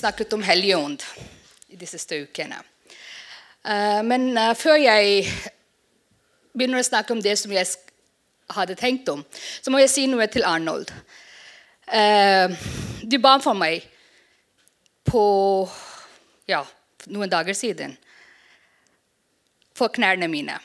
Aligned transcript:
snakket 0.00 0.32
om 0.32 0.42
Helligånd 0.42 1.02
i 1.68 1.76
de 1.76 1.86
siste 1.86 2.16
ukene. 2.24 2.56
Eh, 3.64 4.00
men 4.02 4.30
eh, 4.38 4.54
før 4.56 4.78
jeg 4.80 5.26
begynner 6.56 6.80
å 6.80 6.86
snakke 6.86 7.12
om 7.12 7.20
det 7.20 7.36
som 7.36 7.52
jeg 7.52 7.68
hadde 8.50 8.78
tenkt 8.80 9.10
om, 9.12 9.22
så 9.60 9.72
må 9.72 9.82
jeg 9.82 9.92
si 9.92 10.06
noe 10.08 10.26
til 10.32 10.46
Arnold. 10.48 10.92
Eh, 11.84 12.48
du 13.02 13.18
ba 13.20 13.36
for 13.44 13.58
meg 13.58 13.84
på 15.10 15.24
ja, 16.48 16.62
noen 17.12 17.30
dager 17.30 17.56
siden 17.56 17.96
for 19.76 19.92
knærne 19.92 20.28
mine. 20.32 20.56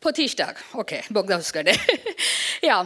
På 0.00 0.12
tirsdag. 0.16 0.62
Ok, 0.80 0.94
Bogdan 1.10 1.42
husker 1.42 1.66
det. 1.66 1.74
ja. 2.70 2.84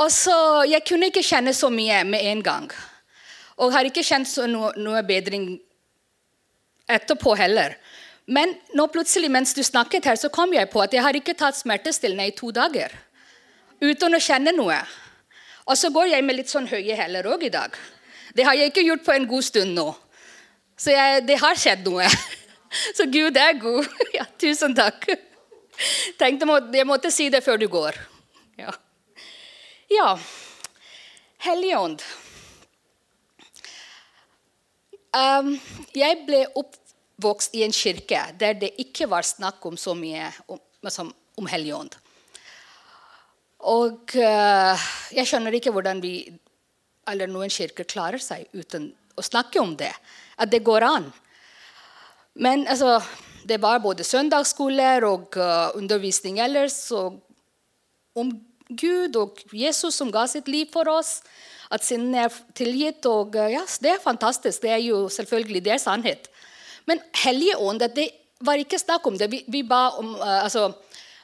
Og 0.00 0.08
så, 0.12 0.64
Jeg 0.66 0.82
kunne 0.88 1.12
ikke 1.12 1.22
kjenne 1.22 1.52
så 1.54 1.70
mye 1.70 2.02
med 2.08 2.24
en 2.32 2.42
gang. 2.42 2.72
Og 3.60 3.74
har 3.74 3.86
ikke 3.88 4.04
kjent 4.06 4.30
noe, 4.48 4.72
noe 4.80 5.02
bedring 5.04 5.52
etterpå 6.90 7.34
heller. 7.38 7.76
Men 8.30 8.54
nå 8.78 8.86
plutselig 8.92 9.30
mens 9.32 9.54
du 9.56 9.62
snakket 9.66 10.06
her, 10.06 10.18
så 10.18 10.30
kom 10.32 10.52
jeg 10.54 10.70
på 10.70 10.82
at 10.82 10.92
jeg 10.94 11.04
har 11.04 11.16
ikke 11.18 11.36
tatt 11.38 11.58
smertestillende 11.58 12.28
i 12.30 12.34
to 12.36 12.52
dager. 12.54 12.92
Uten 13.80 14.14
å 14.14 14.20
kjenne 14.22 14.52
noe. 14.54 14.76
Og 15.66 15.78
så 15.78 15.90
går 15.92 16.12
jeg 16.12 16.26
med 16.26 16.38
litt 16.38 16.52
sånn 16.52 16.68
høye 16.70 16.96
hæler 16.98 17.26
òg 17.30 17.46
i 17.48 17.52
dag. 17.52 17.74
Det 18.34 18.46
har 18.46 18.56
jeg 18.58 18.70
ikke 18.70 18.86
gjort 18.86 19.04
på 19.06 19.16
en 19.16 19.26
god 19.28 19.46
stund 19.46 19.74
nå. 19.76 19.88
Så 20.80 20.94
jeg, 20.94 21.24
det 21.28 21.40
har 21.42 21.58
skjedd 21.58 21.84
noe. 21.88 22.06
Så 22.96 23.08
Gud 23.10 23.36
er 23.36 23.58
god. 23.60 23.88
Ja, 24.18 24.24
tusen 24.38 24.76
takk. 24.78 25.08
Tenkte 26.20 26.46
jeg 26.76 26.86
måtte 26.88 27.10
si 27.14 27.28
det 27.32 27.42
før 27.44 27.58
du 27.60 27.66
går. 27.72 27.98
Ja. 28.60 28.72
ja. 29.90 30.10
Helligånd. 31.40 32.04
Um, 35.10 35.56
jeg 35.90 36.20
ble 36.22 36.44
oppvokst 36.54 37.56
i 37.58 37.64
en 37.66 37.74
kirke 37.74 38.20
der 38.38 38.54
det 38.60 38.76
ikke 38.78 39.08
var 39.10 39.26
snakk 39.26 39.64
om 39.66 39.74
så 39.74 39.96
mye 39.98 40.28
om, 40.46 40.60
altså, 40.86 41.08
om 41.10 41.48
Helligånd. 41.50 41.96
Og 43.66 44.14
uh, 44.14 44.84
jeg 45.10 45.26
skjønner 45.26 45.56
ikke 45.58 45.72
hvordan 45.74 45.98
vi, 46.04 46.14
eller 47.10 47.30
noen 47.30 47.50
kirker 47.50 47.88
klarer 47.90 48.22
seg 48.22 48.46
uten 48.54 48.92
å 49.18 49.24
snakke 49.26 49.58
om 49.58 49.74
det. 49.76 49.90
At 50.38 50.52
det 50.54 50.62
går 50.64 50.86
an. 50.86 51.10
Men 52.38 52.62
altså, 52.70 53.00
det 53.42 53.58
var 53.60 53.82
både 53.82 54.06
søndagsskoler 54.06 55.04
og 55.10 55.34
uh, 55.42 55.74
undervisning 55.74 56.38
ellers 56.38 56.84
om 56.94 58.30
Gud 58.70 59.18
og 59.18 59.42
Jesus 59.50 59.98
som 59.98 60.14
ga 60.14 60.28
sitt 60.30 60.46
liv 60.46 60.70
for 60.70 60.86
oss 60.92 61.18
at 61.70 61.86
synden 61.86 62.14
er 62.18 62.34
tilgitt. 62.56 63.06
og 63.06 63.36
eh, 63.36 63.54
ja, 63.54 63.64
Det 63.80 63.94
er 63.94 64.02
fantastisk. 64.02 64.62
Det 64.62 64.70
er 64.70 64.82
jo 64.82 65.08
selvfølgelig 65.08 65.64
det 65.64 65.72
er 65.72 65.82
sannhet. 65.82 66.30
Men 66.86 67.00
Hellige 67.14 67.54
det 67.94 68.10
var 68.40 68.54
ikke 68.54 68.78
snakk 68.78 69.06
om 69.06 69.18
det. 69.18 69.30
Vi, 69.30 69.44
vi 69.46 69.62
ba 69.62 69.90
om, 69.98 70.14
uh, 70.14 70.44
altså, 70.44 70.72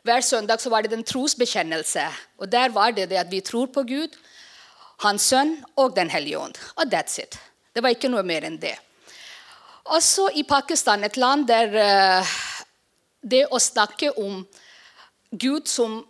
Hver 0.02 0.20
søndag 0.20 0.60
så 0.60 0.70
var 0.70 0.82
det 0.82 0.92
en 0.92 1.04
trosbekjennelse. 1.04 2.06
Og 2.38 2.52
Der 2.52 2.68
var 2.68 2.90
det 2.90 3.10
det 3.10 3.16
at 3.16 3.30
vi 3.30 3.40
tror 3.40 3.66
på 3.66 3.82
Gud, 3.82 4.08
Hans 5.02 5.22
Sønn 5.22 5.64
og 5.76 5.96
Den 5.96 6.10
hellige 6.10 6.38
ånd. 6.38 6.54
Og 6.76 6.84
that's 6.94 7.18
it. 7.18 7.38
Det 7.74 7.82
var 7.82 7.88
ikke 7.88 8.08
noe 8.08 8.22
mer 8.22 8.44
enn 8.44 8.60
det. 8.60 8.76
Også 9.84 10.30
i 10.34 10.42
Pakistan, 10.42 11.04
et 11.04 11.16
land 11.16 11.48
der 11.48 11.66
uh, 12.20 12.26
det 13.22 13.46
å 13.50 13.58
snakke 13.58 14.12
om 14.18 14.46
Gud 15.30 15.66
som, 15.66 16.06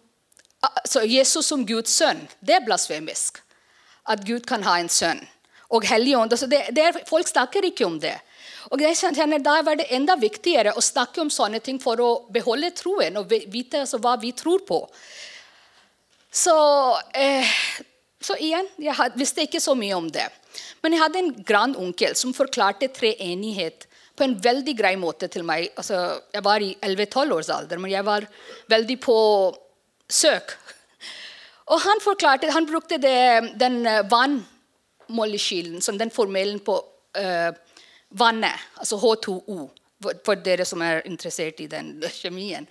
altså 0.61 1.03
Jesus 1.03 1.47
som 1.47 1.67
Guds 1.67 1.91
sønn, 1.91 2.29
det 2.41 2.55
er 2.55 2.65
blasfemisk 2.65 3.46
at 4.09 4.23
Gud 4.27 4.47
kan 4.47 4.65
ha 4.67 4.79
en 4.81 4.91
sønn. 4.93 5.23
Og 5.75 5.87
Helligånd. 5.89 6.33
Altså 6.33 6.49
det, 6.51 6.63
det 6.77 7.07
folk 7.09 7.29
snakker 7.29 7.67
ikke 7.67 7.87
om 7.89 7.99
det. 8.03 8.15
Og 8.75 8.83
jeg 8.83 8.99
kjenner 8.99 9.43
Da 9.43 9.61
var 9.67 9.79
det 9.79 9.89
enda 9.95 10.17
viktigere 10.19 10.75
å 10.75 10.83
snakke 10.83 11.23
om 11.23 11.31
sånne 11.31 11.61
ting 11.63 11.79
for 11.83 12.01
å 12.03 12.11
beholde 12.33 12.73
troen 12.75 13.19
og 13.21 13.31
vite 13.31 13.85
altså, 13.85 14.01
hva 14.03 14.17
vi 14.23 14.33
tror 14.37 14.65
på. 14.67 14.81
Så, 16.37 16.55
eh, 17.15 17.57
så 18.21 18.37
igjen, 18.43 18.67
jeg 18.83 19.13
visste 19.17 19.47
ikke 19.47 19.63
så 19.63 19.77
mye 19.79 19.97
om 19.97 20.09
det. 20.13 20.27
Men 20.83 20.95
jeg 20.95 21.03
hadde 21.03 21.23
en 21.23 21.35
grandonkel 21.47 22.17
som 22.19 22.35
forklarte 22.37 22.91
treenighet 22.95 23.87
på 24.17 24.25
en 24.25 24.37
veldig 24.41 24.75
grei 24.77 24.95
måte 25.01 25.29
til 25.33 25.45
meg. 25.47 25.71
Altså, 25.77 26.21
jeg 26.33 26.45
var 26.45 26.65
i 26.65 26.73
11-12 26.81 27.35
års 27.37 27.51
alder, 27.53 27.81
men 27.81 27.93
jeg 27.93 28.07
var 28.07 28.27
veldig 28.73 28.99
på 29.05 29.19
søk 30.09 30.55
og 31.67 31.81
han 31.83 32.03
forklarte, 32.03 32.51
han 32.55 32.67
brukte 32.67 32.99
det, 33.03 33.55
den 33.59 33.81
eh, 33.87 34.05
vannmolekylen, 34.11 35.81
som 35.83 35.99
den 35.99 36.13
formelen 36.15 36.61
på 36.63 36.77
uh, 37.19 37.51
vannet, 38.19 38.67
altså 38.79 38.99
H2O, 39.03 39.59
for 40.25 40.43
dere 40.47 40.67
som 40.69 40.83
er 40.87 41.03
interessert 41.09 41.61
i 41.65 41.67
den 41.71 41.97
kjemien. 42.21 42.69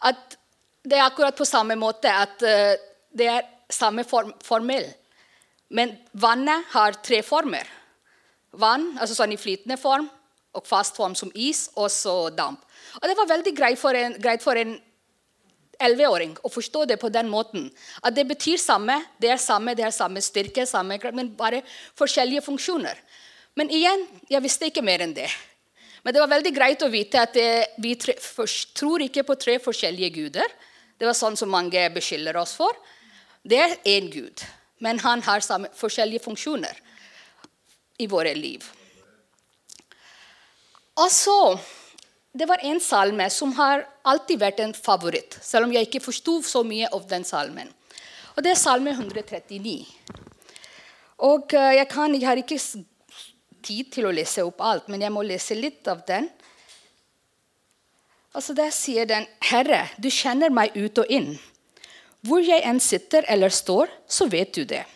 At 0.00 0.38
det 0.80 0.96
er 0.96 1.04
akkurat 1.04 1.36
på 1.36 1.44
samme 1.44 1.76
måte 1.76 2.12
at 2.12 2.40
uh, 2.40 2.72
det 3.12 3.28
er 3.28 3.44
samme 3.70 4.06
form, 4.08 4.32
formel. 4.44 4.88
Men 5.68 5.92
vannet 6.12 6.72
har 6.72 6.96
tre 7.04 7.20
former. 7.22 7.68
Vann 8.58 8.94
altså 8.98 9.14
sånn 9.14 9.36
i 9.36 9.38
flytende 9.38 9.76
form, 9.78 10.08
og 10.56 10.66
fast 10.66 10.96
form 10.98 11.12
som 11.14 11.30
is, 11.34 11.68
og 11.76 11.90
så 11.92 12.14
damp. 12.34 12.64
Og 12.98 13.04
Det 13.06 13.18
var 13.18 13.28
veldig 13.36 13.52
greit 13.54 13.78
for 13.78 13.94
en, 13.94 14.16
greit 14.18 14.42
for 14.42 14.58
en 14.58 14.78
11-åring 15.80 16.36
å 16.44 16.50
forstå 16.52 16.84
det 16.90 16.98
på 17.00 17.10
den 17.12 17.28
måten. 17.32 17.68
At 18.02 18.14
det 18.16 18.26
betyr 18.28 18.60
samme, 18.60 18.98
det 19.20 19.32
er 19.32 19.40
samme, 19.40 19.74
det 19.74 19.86
er 19.86 19.94
samme 19.94 20.22
styrke, 20.24 20.66
samme, 20.68 20.98
men 21.16 21.32
bare 21.36 21.62
forskjellige 21.98 22.44
funksjoner. 22.46 23.00
Men 23.58 23.72
igjen, 23.74 24.04
jeg 24.30 24.44
visste 24.44 24.68
ikke 24.70 24.84
mer 24.84 25.02
enn 25.04 25.16
det. 25.16 25.28
Men 26.04 26.14
det 26.14 26.22
var 26.22 26.32
veldig 26.32 26.52
greit 26.56 26.82
å 26.84 26.90
vite 26.92 27.20
at 27.20 27.34
det, 27.36 27.74
vi 27.82 27.96
tror 27.98 29.04
ikke 29.04 29.24
på 29.28 29.36
tre 29.40 29.58
forskjellige 29.60 30.14
guder. 30.16 30.54
Det 31.00 31.08
var 31.08 31.16
sånn 31.16 31.36
som 31.36 31.50
mange 31.52 31.82
beskylder 31.92 32.38
oss 32.40 32.54
for. 32.56 32.76
Det 33.42 33.58
er 33.60 33.76
én 33.88 34.08
gud, 34.12 34.44
men 34.84 35.00
han 35.00 35.24
har 35.24 35.44
samme, 35.44 35.72
forskjellige 35.76 36.24
funksjoner 36.24 36.80
i 38.00 38.08
våre 38.08 38.32
liv. 38.36 38.64
Og 41.00 41.08
så 41.12 41.40
det 42.32 42.46
var 42.46 42.58
en 42.62 42.80
salme 42.80 43.26
som 43.30 43.52
har 43.58 43.82
alltid 44.06 44.38
vært 44.38 44.60
en 44.62 44.74
favoritt, 44.74 45.38
selv 45.42 45.66
om 45.66 45.72
jeg 45.74 45.88
ikke 45.88 46.02
forsto 46.04 46.38
så 46.46 46.62
mye 46.66 46.88
av 46.94 47.06
den 47.10 47.26
salmen. 47.26 47.70
Og 48.36 48.42
Det 48.44 48.52
er 48.52 48.60
salme 48.60 48.92
139. 48.94 49.74
Og 51.26 51.54
eh, 51.54 51.72
jeg, 51.80 51.88
kan, 51.90 52.14
jeg 52.14 52.28
har 52.28 52.38
ikke 52.38 52.60
tid 53.66 53.90
til 53.92 54.06
å 54.06 54.14
lese 54.14 54.44
opp 54.46 54.62
alt, 54.62 54.86
men 54.88 55.02
jeg 55.02 55.12
må 55.12 55.24
lese 55.26 55.58
litt 55.58 55.88
av 55.90 56.04
den. 56.06 56.30
Altså 58.30 58.54
Der 58.54 58.70
sier 58.70 59.06
den, 59.10 59.26
'Herre, 59.42 59.88
du 59.98 60.08
kjenner 60.08 60.54
meg 60.54 60.76
ut 60.76 60.98
og 60.98 61.10
inn.' 61.10 61.38
'Hvor 62.22 62.44
jeg 62.44 62.62
enn 62.62 62.80
sitter 62.80 63.24
eller 63.28 63.48
står, 63.48 63.90
så 64.06 64.28
vet 64.30 64.54
du 64.54 64.64
det.' 64.64 64.86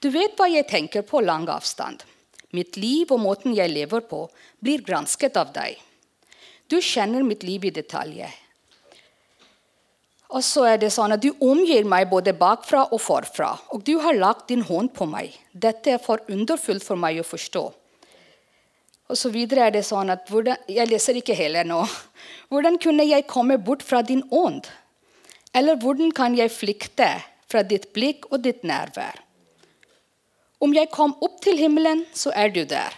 'Du 0.00 0.10
vet 0.10 0.36
hva 0.36 0.46
jeg 0.46 0.68
tenker 0.70 1.02
på 1.02 1.20
lang 1.20 1.48
avstand.' 1.48 2.06
'Mitt 2.52 2.76
liv 2.76 3.10
og 3.10 3.20
måten 3.20 3.56
jeg 3.56 3.74
lever 3.74 4.00
på, 4.00 4.30
blir 4.62 4.86
gransket 4.86 5.36
av 5.36 5.52
deg.' 5.52 5.85
Du 6.68 6.80
kjenner 6.82 7.22
mitt 7.22 7.44
liv 7.46 7.64
i 7.64 7.70
detalj. 7.70 8.24
Og 10.34 10.42
så 10.42 10.64
er 10.72 10.80
det 10.82 10.90
sånn 10.90 11.14
at 11.14 11.22
Du 11.22 11.30
omgir 11.40 11.86
meg 11.86 12.08
både 12.10 12.34
bakfra 12.34 12.88
og 12.90 13.00
forfra, 13.00 13.52
og 13.70 13.84
du 13.86 13.98
har 14.02 14.18
lagt 14.18 14.48
din 14.50 14.64
hånd 14.66 14.92
på 14.94 15.06
meg. 15.06 15.36
Dette 15.52 15.94
er 15.94 16.02
for 16.02 16.22
underfullt 16.28 16.84
for 16.84 16.98
meg 16.98 17.20
å 17.22 17.26
forstå. 17.26 17.64
Og 19.06 19.14
så 19.14 19.30
videre 19.30 19.68
er 19.68 19.76
det 19.76 19.84
sånn 19.86 20.10
at 20.10 20.26
hvordan, 20.30 20.58
Jeg 20.66 20.90
leser 20.90 21.14
ikke 21.14 21.36
hele 21.38 21.62
nå. 21.64 21.84
Hvordan 22.50 22.78
kunne 22.82 23.06
jeg 23.06 23.28
komme 23.30 23.58
bort 23.58 23.82
fra 23.82 24.02
din 24.02 24.24
ånd? 24.30 24.66
Eller 25.54 25.78
hvordan 25.78 26.10
kan 26.12 26.34
jeg 26.34 26.50
flykte 26.50 27.08
fra 27.46 27.62
ditt 27.62 27.92
blikk 27.94 28.26
og 28.32 28.42
ditt 28.42 28.64
nærvær? 28.66 29.22
Om 30.58 30.74
jeg 30.74 30.90
kom 30.90 31.14
opp 31.22 31.40
til 31.44 31.58
himmelen, 31.58 32.04
så 32.12 32.32
er 32.34 32.50
du 32.50 32.64
der. 32.64 32.92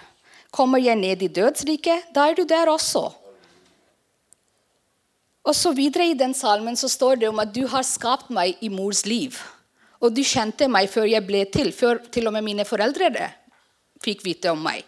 Kommer 0.50 0.80
jeg 0.80 0.96
ned 0.96 1.22
i 1.22 1.28
dødsriket, 1.28 2.08
da 2.14 2.30
er 2.30 2.38
du 2.38 2.44
der 2.48 2.70
også. 2.72 3.10
Og 5.48 5.56
så 5.56 5.72
videre 5.72 6.10
I 6.10 6.16
den 6.18 6.34
salmen 6.36 6.76
så 6.76 6.90
står 6.92 7.22
det 7.22 7.28
om 7.30 7.40
at 7.40 7.54
du 7.54 7.64
har 7.72 7.86
skapt 7.86 8.28
meg 8.34 8.60
i 8.60 8.68
mors 8.72 9.04
liv. 9.08 9.38
Og 10.04 10.12
du 10.14 10.20
kjente 10.26 10.68
meg 10.70 10.90
før 10.92 11.08
jeg 11.08 11.24
ble 11.26 11.46
til, 11.50 11.72
før 11.72 12.02
til 12.12 12.28
og 12.28 12.36
med 12.36 12.44
mine 12.46 12.66
foreldre 12.68 13.30
fikk 14.04 14.22
vite 14.22 14.52
om 14.52 14.60
meg. 14.62 14.84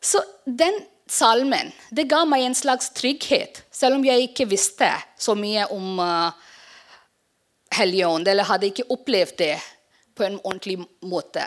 Så 0.00 0.22
den 0.46 0.78
salmen 1.10 1.72
det 1.94 2.06
ga 2.10 2.22
meg 2.28 2.46
en 2.46 2.56
slags 2.56 2.88
trygghet, 2.96 3.64
selv 3.70 3.98
om 3.98 4.06
jeg 4.06 4.30
ikke 4.30 4.48
visste 4.48 4.88
så 5.20 5.36
mye 5.38 5.66
om 5.74 6.00
uh, 6.00 6.30
Helligånd, 7.76 8.28
eller 8.28 8.48
hadde 8.48 8.70
ikke 8.70 8.86
opplevd 8.94 9.36
det 9.42 9.54
på 10.16 10.24
en 10.24 10.38
ordentlig 10.42 10.78
måte. 11.04 11.44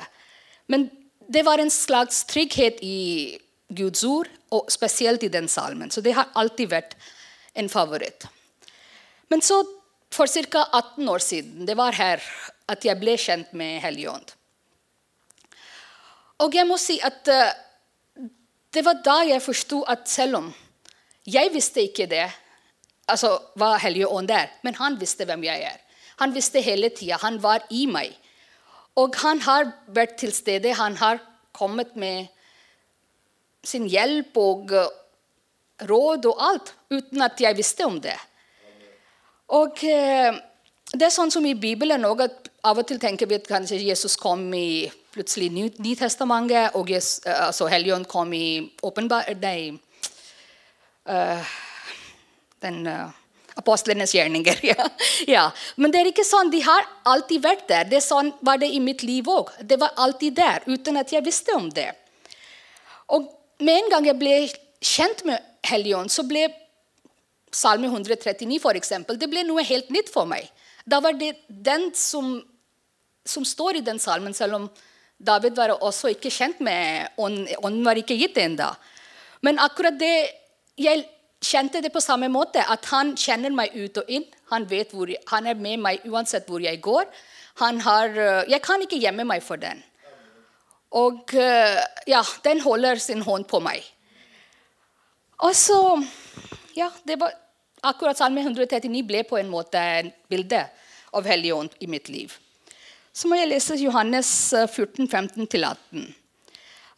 Men 0.69 0.89
det 1.25 1.41
var 1.47 1.61
en 1.61 1.71
slags 1.73 2.21
trygghet 2.29 2.83
i 2.85 3.37
Guds 3.73 4.03
ord, 4.05 4.29
og 4.53 4.69
spesielt 4.73 5.23
i 5.23 5.31
den 5.31 5.47
salmen. 5.49 5.91
Så 5.93 6.01
det 6.05 6.15
har 6.17 6.31
alltid 6.37 6.71
vært 6.71 6.95
en 7.59 7.69
favoritt. 7.69 8.25
Men 9.29 9.43
så, 9.45 9.61
for 10.11 10.27
ca. 10.27 10.65
18 10.73 11.09
år 11.09 11.23
siden, 11.23 11.65
det 11.67 11.77
var 11.77 11.97
her 11.97 12.23
at 12.69 12.85
jeg 12.85 12.99
ble 13.01 13.17
kjent 13.19 13.53
med 13.57 13.81
Helligånd. 13.83 14.35
Og 16.39 16.55
jeg 16.55 16.67
må 16.67 16.77
si 16.79 16.97
at 17.03 17.27
uh, 17.27 17.51
det 18.73 18.83
var 18.85 19.01
da 19.05 19.19
jeg 19.27 19.43
forsto 19.43 19.83
at 19.91 20.07
selv 20.09 20.39
om 20.39 20.49
jeg 21.29 21.51
visste 21.53 21.83
ikke 21.83 22.07
det, 22.09 22.25
altså 23.09 23.35
hva 23.59 23.75
Helligånd 23.81 24.31
er, 24.31 24.49
men 24.63 24.77
han 24.79 24.97
visste 25.01 25.27
hvem 25.27 25.43
jeg 25.45 25.67
er. 25.67 25.77
Han 26.19 26.33
visste 26.35 26.61
hele 26.63 26.89
tida. 26.91 27.19
Han 27.21 27.39
var 27.43 27.63
i 27.71 27.85
meg. 27.87 28.11
Og 28.99 29.15
han 29.21 29.39
har 29.45 29.69
vært 29.95 30.17
til 30.19 30.33
stede. 30.35 30.73
Han 30.75 30.97
har 30.99 31.21
kommet 31.55 31.95
med 31.95 32.27
sin 33.63 33.87
hjelp 33.87 34.35
og 34.39 34.73
råd 35.87 36.27
og 36.31 36.43
alt 36.49 36.73
uten 36.91 37.21
at 37.23 37.39
jeg 37.41 37.57
visste 37.57 37.85
om 37.87 37.99
det. 38.01 38.17
Og 39.55 39.83
uh, 39.83 40.39
det 40.93 41.05
er 41.05 41.13
sånn 41.13 41.31
som 41.33 41.45
i 41.45 41.55
Bibelen 41.57 42.05
òg, 42.05 42.25
at 42.25 42.49
av 42.65 42.81
og 42.81 42.87
til 42.89 42.99
tenker 43.01 43.29
vi 43.29 43.37
at 43.39 43.47
kanskje 43.49 43.79
Jesus 43.81 44.17
kom 44.19 44.47
i 44.53 44.89
plutselig 45.13 45.49
Nytestamentet, 45.53 46.75
og 46.77 46.89
Jesus, 46.89 47.21
uh, 47.27 47.47
altså 47.49 47.69
Helligånd 47.71 48.09
kom 48.09 48.33
i 48.33 48.69
åpenbar... 48.85 49.29
Nei. 49.41 49.79
Uh, 51.09 51.55
den 52.61 52.83
uh, 52.87 53.09
apostlenes 53.59 54.13
gjerninger. 54.15 54.59
ja. 54.71 54.87
ja. 55.27 55.45
Men 55.75 55.93
det 55.93 56.01
er 56.01 56.11
ikke 56.11 56.27
sånn. 56.27 56.51
De 56.53 56.61
har 56.65 56.87
alltid 57.09 57.43
vært 57.43 57.67
der. 57.71 57.89
Det 57.91 58.01
sånn 58.05 58.33
var 58.45 58.61
det 58.61 58.71
i 58.73 58.81
mitt 58.83 59.03
liv 59.07 59.27
òg. 59.29 59.53
Det 59.61 59.79
var 59.81 59.95
alltid 59.97 60.37
der, 60.39 60.65
uten 60.69 60.99
at 61.01 61.13
jeg 61.13 61.25
visste 61.25 61.55
om 61.57 61.69
det. 61.73 61.91
Og 63.15 63.29
med 63.65 63.75
en 63.75 63.93
gang 63.93 64.09
jeg 64.09 64.19
ble 64.19 64.35
kjent 64.85 65.25
med 65.27 65.48
Helligånd, 65.67 66.11
så 66.11 66.23
ble 66.27 66.47
Salme 67.49 67.87
139 67.89 68.59
for 68.61 68.77
eksempel, 68.77 69.17
det 69.17 69.29
ble 69.29 69.41
noe 69.47 69.63
helt 69.65 69.89
nytt 69.89 70.11
for 70.13 70.29
meg. 70.29 70.45
Da 70.85 70.99
var 71.01 71.15
det 71.17 71.33
den 71.49 71.87
som, 71.97 72.35
som 73.25 73.45
står 73.45 73.79
i 73.79 73.85
den 73.85 73.97
salmen, 74.01 74.35
selv 74.37 74.59
om 74.59 74.67
David 75.19 75.57
var 75.57 75.73
også 75.75 76.13
ikke 76.13 76.31
kjent 76.31 76.61
med 76.63 77.09
Ånden. 77.19 77.49
Ånden 77.59 77.83
var 77.83 77.99
ikke 77.99 78.15
gitt 78.15 78.37
ennå. 78.39 78.69
Men 79.41 79.59
akkurat 79.59 79.97
det 79.99 80.35
Jeg 80.79 81.03
kjente 81.43 81.81
det 81.83 81.91
på 81.91 81.99
samme 81.99 82.29
måte. 82.31 82.63
At 82.63 82.85
han 82.93 83.11
kjenner 83.19 83.51
meg 83.51 83.75
ut 83.75 83.97
og 83.99 84.07
inn. 84.07 84.23
Han, 84.47 84.63
hvor, 84.63 85.11
han 85.27 85.47
er 85.47 85.59
med 85.59 85.81
meg 85.83 86.05
uansett 86.07 86.47
hvor 86.47 86.63
jeg 86.63 86.79
går. 86.79 87.03
Har, 87.59 88.15
jeg 88.47 88.61
kan 88.63 88.79
ikke 88.79 88.99
gjemme 89.01 89.25
meg 89.27 89.43
for 89.43 89.59
den. 89.59 89.83
Og 90.95 91.35
ja, 92.07 92.23
den 92.47 92.63
holder 92.63 92.95
sin 92.95 93.21
hånd 93.27 93.43
på 93.51 93.59
meg. 93.59 93.83
Og 95.39 95.55
så 95.55 95.79
Ja, 96.75 96.91
det 97.03 97.17
var 97.19 97.33
akkurat 97.83 98.17
Salme 98.17 98.41
139 98.41 99.01
ble 99.07 99.23
på 99.27 99.37
en 99.39 99.49
måte 99.51 99.79
et 99.79 100.13
bilde 100.31 100.61
av 101.11 101.25
Helligånd 101.27 101.73
i 101.79 101.87
mitt 101.91 102.07
liv. 102.09 102.31
Så 103.11 103.27
må 103.27 103.35
jeg 103.35 103.49
lese 103.49 103.75
Johannes 103.81 104.29
14, 104.53 105.03
eh, 105.03 105.09
15-18. 105.09 106.05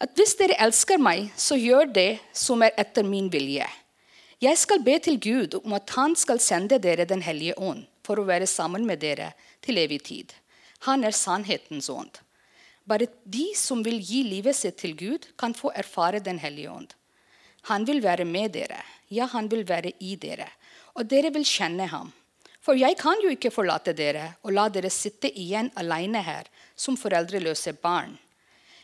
At 0.01 0.13
hvis 0.17 0.35
dere 0.37 0.57
elsker 0.61 1.01
meg, 1.01 1.31
så 1.37 1.57
gjør 1.57 1.89
det 1.93 2.19
som 2.33 2.61
er 2.61 2.75
etter 2.77 3.05
min 3.05 3.29
vilje. 3.31 3.65
Jeg 4.41 4.57
skal 4.57 4.81
be 4.81 4.99
til 4.99 5.19
Gud 5.21 5.59
om 5.63 5.73
at 5.77 5.89
han 5.97 6.15
skal 6.15 6.39
sende 6.41 6.79
dere 6.81 7.05
Den 7.05 7.21
hellige 7.21 7.57
ånd 7.57 7.85
for 8.03 8.17
å 8.17 8.25
være 8.25 8.47
sammen 8.49 8.85
med 8.85 8.99
dere 8.99 9.33
til 9.61 9.77
evig 9.77 10.03
tid. 10.03 10.33
Han 10.89 11.03
er 11.03 11.11
sannhetens 11.13 11.89
ånd. 11.89 12.17
Bare 12.85 13.07
de 13.23 13.51
som 13.55 13.83
vil 13.85 14.01
gi 14.01 14.23
livet 14.25 14.57
sitt 14.57 14.77
til 14.81 14.95
Gud, 14.97 15.27
kan 15.37 15.53
få 15.53 15.71
erfare 15.77 16.19
Den 16.19 16.39
hellige 16.39 16.69
ånd. 16.69 16.93
Han 17.69 17.85
vil 17.85 18.01
være 18.03 18.25
med 18.25 18.53
dere. 18.55 18.79
Ja, 19.09 19.27
han 19.31 19.49
vil 19.51 19.67
være 19.67 19.93
i 19.99 20.15
dere. 20.15 20.47
Og 20.95 21.05
dere 21.09 21.31
vil 21.33 21.45
kjenne 21.45 21.87
ham. 21.91 22.11
For 22.61 22.77
jeg 22.77 22.97
kan 22.99 23.21
jo 23.23 23.31
ikke 23.33 23.51
forlate 23.53 23.93
dere 23.97 24.35
og 24.45 24.53
la 24.53 24.67
dere 24.69 24.91
sitte 24.93 25.29
igjen 25.29 25.71
alene 25.81 26.21
her 26.21 26.49
som 26.77 26.97
foreldreløse 26.97 27.73
barn. 27.81 28.13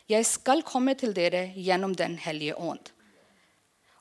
Jeg 0.08 0.26
skal 0.26 0.64
komme 0.66 0.96
til 0.98 1.12
dere 1.14 1.50
gjennom 1.54 1.94
Den 1.94 2.16
hellige 2.18 2.56
ånd. 2.56 2.90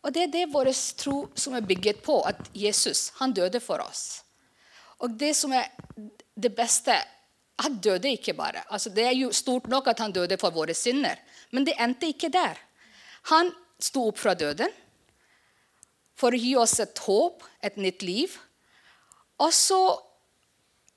Og 0.02 0.14
Det 0.14 0.24
er 0.24 0.32
det 0.32 0.46
vår 0.54 0.72
tro 0.98 1.28
som 1.36 1.54
er 1.54 1.66
bygget 1.68 2.02
på, 2.04 2.22
at 2.22 2.40
Jesus 2.56 3.12
han 3.20 3.34
døde 3.34 3.60
for 3.60 3.82
oss. 3.84 4.24
Og 5.00 5.12
det 5.20 5.36
som 5.36 5.54
er 5.54 5.68
det 6.36 6.56
beste 6.56 6.96
Han 7.58 7.80
døde 7.82 8.12
ikke 8.14 8.36
bare. 8.38 8.62
Altså, 8.70 8.90
det 8.94 9.04
er 9.04 9.16
jo 9.18 9.32
stort 9.34 9.66
nok 9.68 9.88
at 9.88 9.98
han 10.00 10.12
døde 10.12 10.38
for 10.38 10.54
våre 10.54 10.76
synder, 10.78 11.16
men 11.50 11.66
det 11.66 11.74
endte 11.82 12.06
ikke 12.06 12.30
der. 12.30 12.54
Han 13.34 13.50
sto 13.80 14.08
opp 14.10 14.20
fra 14.22 14.34
døden 14.38 14.72
for 16.18 16.34
å 16.34 16.42
gi 16.42 16.56
oss 16.58 16.80
et 16.82 16.98
håp, 17.06 17.44
et 17.62 17.78
nytt 17.78 18.02
liv. 18.06 18.34
Og 19.44 19.54
så, 19.54 19.80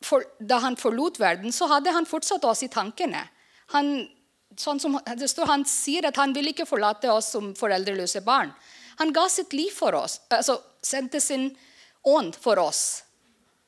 for, 0.04 0.24
Da 0.40 0.60
han 0.64 0.78
forlot 0.80 1.20
verden, 1.20 1.52
så 1.52 1.68
hadde 1.68 1.92
han 1.92 2.08
fortsatt 2.08 2.44
oss 2.48 2.64
i 2.64 2.70
tankene. 2.72 3.26
Han, 3.74 4.08
sånn 4.56 4.80
som, 4.80 4.96
står, 5.04 5.46
han 5.46 5.66
sier 5.68 6.08
at 6.08 6.16
han 6.16 6.32
vil 6.32 6.52
ikke 6.52 6.68
forlate 6.68 7.12
oss 7.12 7.34
som 7.36 7.52
foreldreløse 7.58 8.24
barn. 8.24 8.54
Han 9.00 9.12
ga 9.12 9.28
sitt 9.28 9.52
liv 9.52 9.72
for 9.72 9.96
oss, 9.96 10.18
altså 10.28 10.58
sendte 10.84 11.20
sin 11.20 11.50
ånd 12.08 12.36
for 12.36 12.58
oss. 12.60 13.02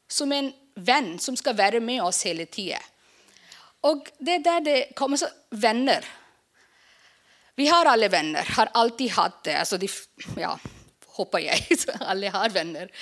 Som 0.09 0.33
en 0.33 0.51
venn 0.75 1.19
som 1.21 1.37
skal 1.37 1.57
være 1.57 1.81
med 1.85 2.03
oss 2.05 2.25
hele 2.25 2.47
tida. 2.49 2.81
Og 3.89 4.09
det 4.21 4.39
er 4.39 4.45
der 4.47 4.65
det 4.65 4.81
kommer 4.97 5.21
så 5.21 5.29
venner. 5.51 6.05
Vi 7.55 7.67
har 7.69 7.87
alle 7.87 8.09
venner, 8.09 8.47
har 8.57 8.71
alltid 8.75 9.11
hatt 9.11 9.43
det. 9.45 9.57
Altså 9.61 9.79
de, 9.81 9.89
ja, 10.41 10.55
håper 11.19 11.45
jeg. 11.45 11.79
alle 12.11 12.33
har 12.33 12.55
venner. 12.55 12.93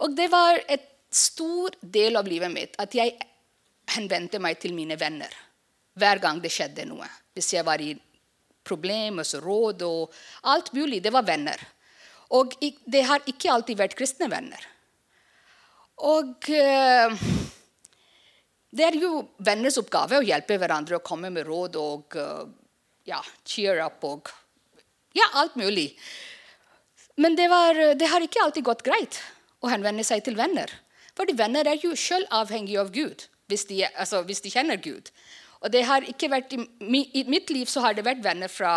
Og 0.00 0.16
det 0.16 0.30
var 0.32 0.60
et 0.68 0.86
stor 1.10 1.74
del 1.80 2.16
av 2.16 2.28
livet 2.30 2.52
mitt 2.52 2.78
at 2.80 2.94
jeg 2.94 3.16
henvendte 3.96 4.38
meg 4.38 4.60
til 4.62 4.76
mine 4.76 4.96
venner 4.98 5.32
hver 5.98 6.20
gang 6.22 6.38
det 6.40 6.52
skjedde 6.54 6.86
noe. 6.88 7.08
Hvis 7.34 7.52
jeg 7.56 7.66
var 7.66 7.82
i 7.82 7.92
problemer, 8.64 9.26
råd 9.42 9.82
og 9.86 10.18
alt 10.52 10.72
mulig. 10.76 11.02
Det 11.02 11.12
var 11.12 11.26
venner. 11.26 11.60
Og 12.36 12.54
det 12.60 13.02
har 13.08 13.24
ikke 13.26 13.50
alltid 13.52 13.78
vært 13.80 13.96
kristne 13.98 14.28
venner. 14.30 14.62
Og 16.06 16.48
uh, 16.48 17.24
det 18.70 18.86
er 18.86 18.96
jo 19.00 19.24
venners 19.42 19.76
oppgave 19.80 20.20
å 20.20 20.24
hjelpe 20.24 20.56
hverandre 20.60 21.00
å 21.00 21.04
komme 21.04 21.32
med 21.34 21.48
råd 21.48 21.76
og 21.80 22.16
uh, 22.16 22.46
ja, 23.08 23.20
cheer 23.46 23.80
up 23.84 24.04
og 24.06 24.30
ja, 25.16 25.26
alt 25.40 25.56
mulig. 25.58 25.90
Men 27.20 27.36
det, 27.36 27.48
var, 27.50 27.74
det, 27.98 28.08
har 28.08 28.22
ikke 28.24 28.42
alltid 28.44 28.66
gått 28.66 28.84
greit 28.86 29.18
å 29.60 29.70
henvende 29.72 30.04
seg 30.06 30.22
til 30.24 30.38
venner. 30.38 30.70
Fordi 31.18 31.34
venner 31.36 31.66
er 31.68 31.80
jo 31.82 31.96
sjøl 31.98 32.24
avhengige 32.32 32.80
av 32.80 32.92
Gud, 32.94 33.26
hvis 33.50 33.66
de, 33.68 33.82
altså, 33.90 34.22
hvis 34.28 34.40
de, 34.44 34.52
kjenner 34.54 34.78
Gud. 34.80 35.10
Og 35.60 35.72
det 35.74 35.82
har 35.88 36.06
ikke 36.08 36.30
vært, 36.32 36.54
i, 36.54 37.24
mitt 37.28 37.50
liv 37.52 37.68
så 37.68 37.82
har 37.84 37.96
det 37.96 38.06
vært 38.06 38.22
venner 38.24 38.48
fra 38.48 38.72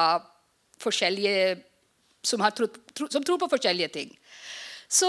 forskjellige 0.83 1.61
som, 2.25 2.41
tro, 2.57 2.67
tro, 2.95 3.07
som 3.13 3.23
tror 3.23 3.39
på 3.39 3.51
forskjellige 3.53 3.93
ting. 3.93 4.11
Så 4.91 5.07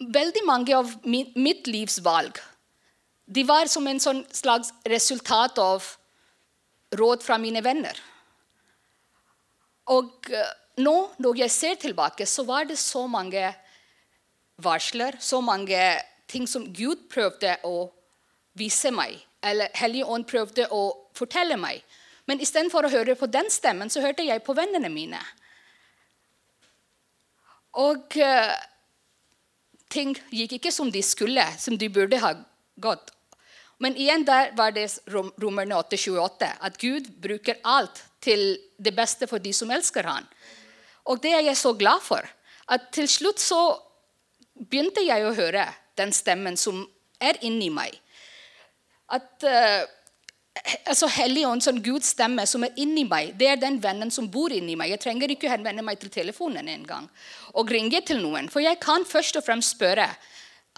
veldig 0.00 0.46
mange 0.48 0.76
av 0.78 0.94
mitt 1.04 1.68
livs 1.68 1.98
valg 2.04 2.38
de 3.30 3.44
var 3.46 3.68
som 3.70 3.86
en 3.86 4.00
sånn 4.02 4.24
slags 4.34 4.72
resultat 4.90 5.58
av 5.62 5.84
råd 6.98 7.22
fra 7.22 7.36
mine 7.38 7.62
venner. 7.62 7.94
Og 9.90 10.30
eh, 10.30 10.52
nå 10.80 10.96
når 11.18 11.42
jeg 11.44 11.54
ser 11.54 11.80
tilbake, 11.82 12.26
så 12.26 12.44
var 12.48 12.68
det 12.68 12.78
så 12.78 13.06
mange 13.10 13.42
varsler, 14.60 15.16
så 15.20 15.40
mange 15.40 15.80
ting 16.30 16.46
som 16.48 16.68
Gud 16.72 17.08
prøvde 17.10 17.56
å 17.66 17.90
vise 18.58 18.92
meg, 18.94 19.16
eller 19.42 19.72
Hellige 19.78 20.06
Ånd 20.06 20.26
prøvde 20.28 20.68
å 20.74 20.84
fortelle 21.16 21.56
meg. 21.58 21.82
Men 22.28 22.42
istedenfor 22.42 22.86
å 22.86 22.92
høre 22.92 23.16
på 23.18 23.26
den 23.30 23.48
stemmen, 23.50 23.90
så 23.90 24.02
hørte 24.04 24.26
jeg 24.26 24.44
på 24.46 24.54
vennene 24.54 24.90
mine. 24.92 25.18
Og 27.80 28.18
uh, 28.18 28.54
ting 29.90 30.12
gikk 30.34 30.58
ikke 30.58 30.74
som 30.74 30.90
de 30.92 31.02
skulle, 31.06 31.44
som 31.58 31.78
de 31.78 31.88
burde 31.90 32.20
ha 32.22 32.34
gått. 32.82 33.10
Men 33.80 33.96
igjen 33.96 34.26
der 34.28 34.52
var 34.58 34.74
det 34.76 34.86
Romerne 35.10 35.78
8,28, 35.80 36.50
at 36.60 36.78
Gud 36.78 37.08
bruker 37.22 37.58
alt 37.64 38.04
til 38.20 38.58
det 38.78 38.92
beste 38.96 39.28
for 39.30 39.42
de 39.42 39.52
som 39.56 39.70
elsker 39.72 40.06
han. 40.08 40.26
Og 41.08 41.20
det 41.22 41.32
er 41.34 41.44
jeg 41.48 41.56
så 41.56 41.72
glad 41.76 42.02
for. 42.04 42.24
At 42.70 42.90
til 42.94 43.08
slutt 43.10 43.40
så 43.42 43.60
begynte 44.60 45.02
jeg 45.04 45.24
å 45.24 45.34
høre 45.34 45.64
den 45.98 46.12
stemmen 46.14 46.58
som 46.60 46.84
er 47.20 47.40
inni 47.44 47.70
meg. 47.72 47.96
At 49.10 49.44
uh, 49.44 49.82
altså 50.88 51.08
Helligånd, 51.10 51.64
sånn 51.64 51.80
Guds 51.84 52.12
stemme 52.14 52.44
som 52.48 52.64
er 52.66 52.76
inni 52.80 53.04
meg, 53.08 53.34
det 53.40 53.48
er 53.50 53.60
den 53.60 53.80
vennen 53.82 54.12
som 54.14 54.28
bor 54.30 54.52
inni 54.54 54.76
meg. 54.78 54.92
Jeg 54.94 55.04
trenger 55.06 55.32
ikke 55.32 55.50
henvende 55.50 55.84
meg 55.86 56.00
til 56.00 56.12
telefonen 56.12 56.68
engang 56.70 57.08
og 57.56 57.72
ringe 57.72 58.02
til 58.06 58.20
noen. 58.22 58.50
For 58.52 58.62
jeg 58.64 58.78
kan 58.82 59.06
først 59.08 59.40
og 59.40 59.46
fremst 59.46 59.76
spørre 59.76 60.06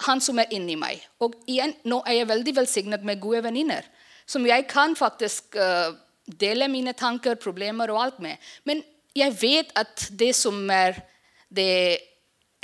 han 0.07 0.23
som 0.25 0.41
er 0.41 0.55
inni 0.55 0.79
meg. 0.81 1.03
Og 1.23 1.37
igjen, 1.51 1.75
nå 1.85 2.01
er 2.07 2.23
jeg 2.23 2.31
veldig 2.31 2.57
velsignet 2.63 3.05
med 3.07 3.21
gode 3.23 3.45
venninner 3.45 3.87
som 4.27 4.47
jeg 4.47 4.65
kan 4.71 4.95
faktisk 4.97 5.59
uh, 5.59 5.93
dele 6.27 6.69
mine 6.71 6.95
tanker, 6.95 7.35
problemer 7.41 7.91
og 7.93 8.03
alt 8.03 8.21
med. 8.23 8.39
Men 8.65 8.83
jeg 9.17 9.35
vet 9.41 9.73
at 9.79 10.09
det 10.19 10.33
som 10.37 10.59
er 10.71 11.01
det 11.53 12.01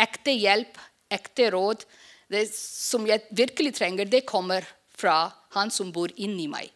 ekte 0.00 0.32
hjelp, 0.32 0.78
ekte 1.12 1.50
råd, 1.52 1.84
det 2.28 2.46
som 2.54 3.06
jeg 3.08 3.24
virkelig 3.30 3.74
trenger, 3.78 4.08
det 4.08 4.26
kommer 4.28 4.64
fra 4.98 5.28
han 5.56 5.72
som 5.72 5.92
bor 5.92 6.12
inni 6.16 6.46
meg. 6.50 6.68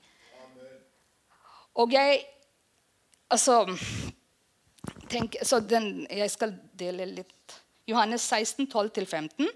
Og 1.80 1.92
jeg 1.94 2.20
altså 3.32 3.62
tenk, 5.08 5.38
så 5.42 5.60
den, 5.60 6.06
Jeg 6.10 6.30
skal 6.30 6.54
dele 6.76 7.06
litt. 7.06 7.60
Johannes 7.88 8.22
16, 8.22 8.66
12-15. 8.68 9.48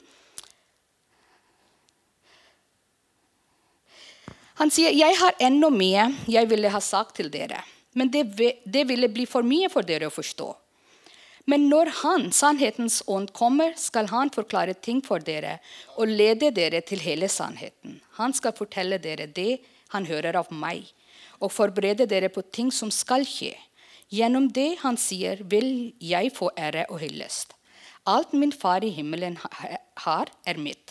Han 4.56 4.70
sier, 4.70 4.90
'Jeg 4.90 5.16
har 5.20 5.34
enda 5.40 5.70
mye 5.70 6.14
jeg 6.26 6.48
ville 6.48 6.68
ha 6.68 6.80
sagt 6.80 7.16
til 7.16 7.30
dere.' 7.30 7.64
Men 7.96 8.10
det, 8.12 8.36
det 8.64 8.84
ville 8.88 9.08
bli 9.08 9.25
for 9.25 9.42
mye 9.42 9.70
for 9.72 9.82
dere 9.82 10.08
å 10.08 10.12
forstå. 10.12 10.54
Men 11.48 11.68
når 11.70 11.90
Han, 12.02 12.26
sannhetens 12.32 13.02
ånd, 13.06 13.30
kommer, 13.32 13.72
skal 13.78 14.10
Han 14.10 14.30
forklare 14.34 14.75
ting 14.75 15.00
for 15.00 15.18
dere 15.18 15.58
og 15.96 16.10
lede 16.10 16.50
dere 16.50 16.82
til 16.82 17.00
hele 17.00 17.28
sannheten. 17.32 18.00
Han 18.18 18.34
skal 18.36 18.52
fortelle 18.52 18.98
dere 18.98 19.26
det 19.26 19.62
Han 19.94 20.04
hører 20.04 20.36
av 20.36 20.50
meg, 20.50 20.82
og 21.40 21.52
forberede 21.52 22.08
dere 22.10 22.28
på 22.28 22.42
ting 22.52 22.72
som 22.72 22.90
skal 22.90 23.25
skje. 23.25 23.54
Gjennom 24.12 24.50
det 24.52 24.78
Han 24.82 24.98
sier, 25.00 25.40
vil 25.40 25.94
jeg 26.00 26.34
få 26.34 26.50
ære 26.58 26.84
og 26.90 27.00
hyllest. 27.00 27.54
Alt 28.06 28.32
min 28.32 28.52
Far 28.52 28.84
i 28.84 28.92
himmelen 28.94 29.38
har, 29.40 30.30
er 30.46 30.58
mitt. 30.58 30.86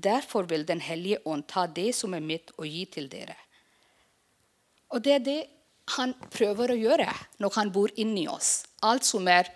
Derfor 0.00 0.48
vil 0.48 0.66
Den 0.66 0.80
hellige 0.80 1.20
ånd 1.24 1.46
ta 1.48 1.66
det 1.66 1.92
som 1.94 2.14
er 2.14 2.24
mitt, 2.24 2.52
og 2.58 2.66
gi 2.66 2.84
til 2.86 3.08
dere. 3.12 3.36
Og 4.90 5.02
det 5.04 5.12
er 5.14 5.24
det 5.24 5.40
han 5.96 6.14
prøver 6.30 6.72
å 6.72 6.78
gjøre 6.78 7.08
når 7.42 7.56
han 7.56 7.72
bor 7.74 7.90
inni 7.98 8.26
oss. 8.30 8.64
Alt 8.82 9.06
som 9.06 9.26
er 9.28 9.50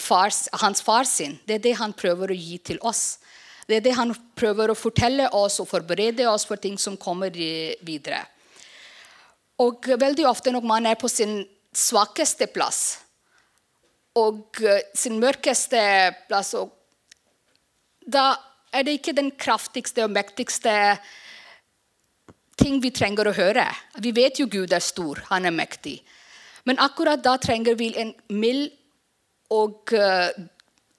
fars, 0.00 0.46
hans 0.62 0.82
far 0.82 1.06
sin, 1.06 1.38
det 1.46 1.58
er 1.58 1.64
det 1.68 1.74
han 1.78 1.94
prøver 1.94 2.30
å 2.30 2.38
gi 2.38 2.58
til 2.58 2.80
oss. 2.82 3.18
Det 3.66 3.78
er 3.78 3.84
det 3.84 3.94
han 3.96 4.12
prøver 4.36 4.70
å 4.70 4.78
fortelle 4.78 5.30
oss 5.32 5.60
og 5.62 5.70
forberede 5.70 6.26
oss 6.28 6.44
for 6.48 6.60
ting 6.60 6.76
som 6.78 6.98
kommer 7.00 7.32
videre. 7.34 8.20
Og 9.62 9.86
veldig 9.86 10.26
ofte 10.28 10.52
når 10.52 10.66
man 10.66 10.86
er 10.90 10.98
på 11.00 11.08
sin 11.08 11.42
svakeste 11.74 12.48
plass 12.50 13.00
og 14.18 14.60
sin 14.94 15.16
mørkeste 15.22 15.80
plass, 16.28 16.52
da 18.06 18.34
er 18.74 18.86
det 18.86 18.98
ikke 18.98 19.14
den 19.16 19.30
kraftigste 19.38 20.04
og 20.04 20.12
mektigste 20.14 20.72
ting 22.58 22.80
vi 22.82 22.92
trenger 22.94 23.28
å 23.30 23.36
høre. 23.36 23.66
Vi 24.02 24.12
vet 24.14 24.40
jo 24.40 24.48
Gud 24.50 24.72
er 24.74 24.82
stor, 24.82 25.22
han 25.30 25.46
er 25.46 25.54
mektig. 25.54 26.00
Men 26.64 26.80
akkurat 26.82 27.22
da 27.22 27.36
trenger 27.40 27.76
vi 27.78 27.92
en 28.00 28.14
mild 28.32 28.72
og 29.52 29.92
uh, 29.94 30.30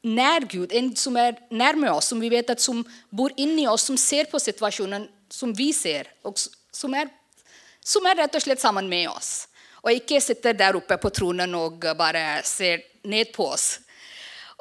nær 0.05 0.45
Gud, 0.51 0.71
en 0.71 0.91
som 0.99 1.17
er 1.17 1.39
nærme 1.49 1.89
oss, 1.91 2.11
som 2.11 2.21
vi 2.21 2.29
vet 2.31 2.51
at 2.53 2.61
som 2.61 2.83
bor 3.09 3.33
inni 3.41 3.65
oss, 3.67 3.87
som 3.89 3.97
ser 3.97 4.29
på 4.31 4.39
situasjonen 4.41 5.07
som 5.33 5.53
vi 5.57 5.71
ser, 5.73 6.11
og 6.23 6.37
som 6.37 6.93
er, 6.95 7.09
som 7.81 8.05
er 8.05 8.21
rett 8.21 8.37
og 8.37 8.43
slett 8.45 8.61
sammen 8.61 8.87
med 8.89 9.09
oss. 9.09 9.47
Og 9.85 9.93
ikke 9.93 10.21
sitter 10.21 10.55
der 10.57 10.77
oppe 10.77 10.97
på 11.01 11.11
tronen 11.13 11.53
og 11.57 11.83
bare 11.97 12.41
ser 12.45 12.85
ned 13.09 13.33
på 13.33 13.49
oss. 13.53 13.67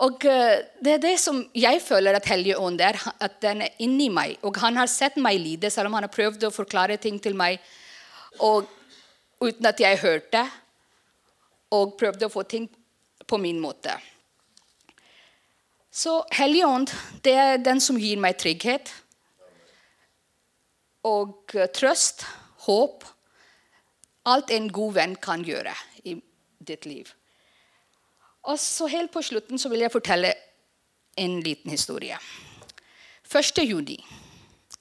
Og 0.02 0.24
eh, 0.26 0.64
Det 0.82 0.96
er 0.96 1.02
det 1.02 1.14
som 1.22 1.38
jeg 1.54 1.82
føler 1.82 2.16
at 2.18 2.26
Hellige 2.26 2.58
Ånd 2.58 2.80
er. 2.82 2.98
At 3.22 3.38
den 3.44 3.62
er 3.66 3.76
inni 3.84 4.08
meg. 4.10 4.38
Og 4.42 4.56
han 4.62 4.76
har 4.80 4.90
sett 4.90 5.16
meg 5.16 5.38
lide, 5.38 5.70
selv 5.70 5.90
om 5.90 5.98
han 5.98 6.08
har 6.08 6.14
prøvd 6.14 6.48
å 6.48 6.54
forklare 6.54 6.98
ting 6.98 7.20
til 7.22 7.36
meg 7.38 7.60
og, 8.42 8.66
uten 9.38 9.66
at 9.70 9.80
jeg 9.80 10.02
hørte. 10.02 10.42
Og 11.74 11.94
prøvde 11.98 12.26
å 12.26 12.32
få 12.32 12.42
ting 12.48 12.66
på 13.26 13.38
min 13.38 13.60
måte. 13.62 13.94
Så 15.94 16.24
Hellige 16.34 16.66
Ånd 16.66 16.90
det 17.22 17.34
er 17.38 17.60
den 17.62 17.80
som 17.80 17.98
gir 18.00 18.18
meg 18.18 18.38
trygghet 18.42 18.90
og 21.06 21.54
eh, 21.54 21.68
trøst, 21.70 22.24
håp. 22.66 23.04
Alt 24.26 24.50
en 24.56 24.70
god 24.72 24.96
venn 24.96 25.14
kan 25.20 25.44
gjøre 25.44 25.74
i 26.08 26.16
ditt 26.64 26.88
liv. 26.88 27.12
Og 28.44 28.60
så 28.60 28.88
Helt 28.92 29.12
på 29.12 29.22
slutten 29.24 29.60
så 29.60 29.70
vil 29.72 29.84
jeg 29.84 29.92
fortelle 29.92 30.34
en 31.16 31.38
liten 31.40 31.70
historie. 31.72 32.18
1. 33.24 33.62
juni. 33.64 33.96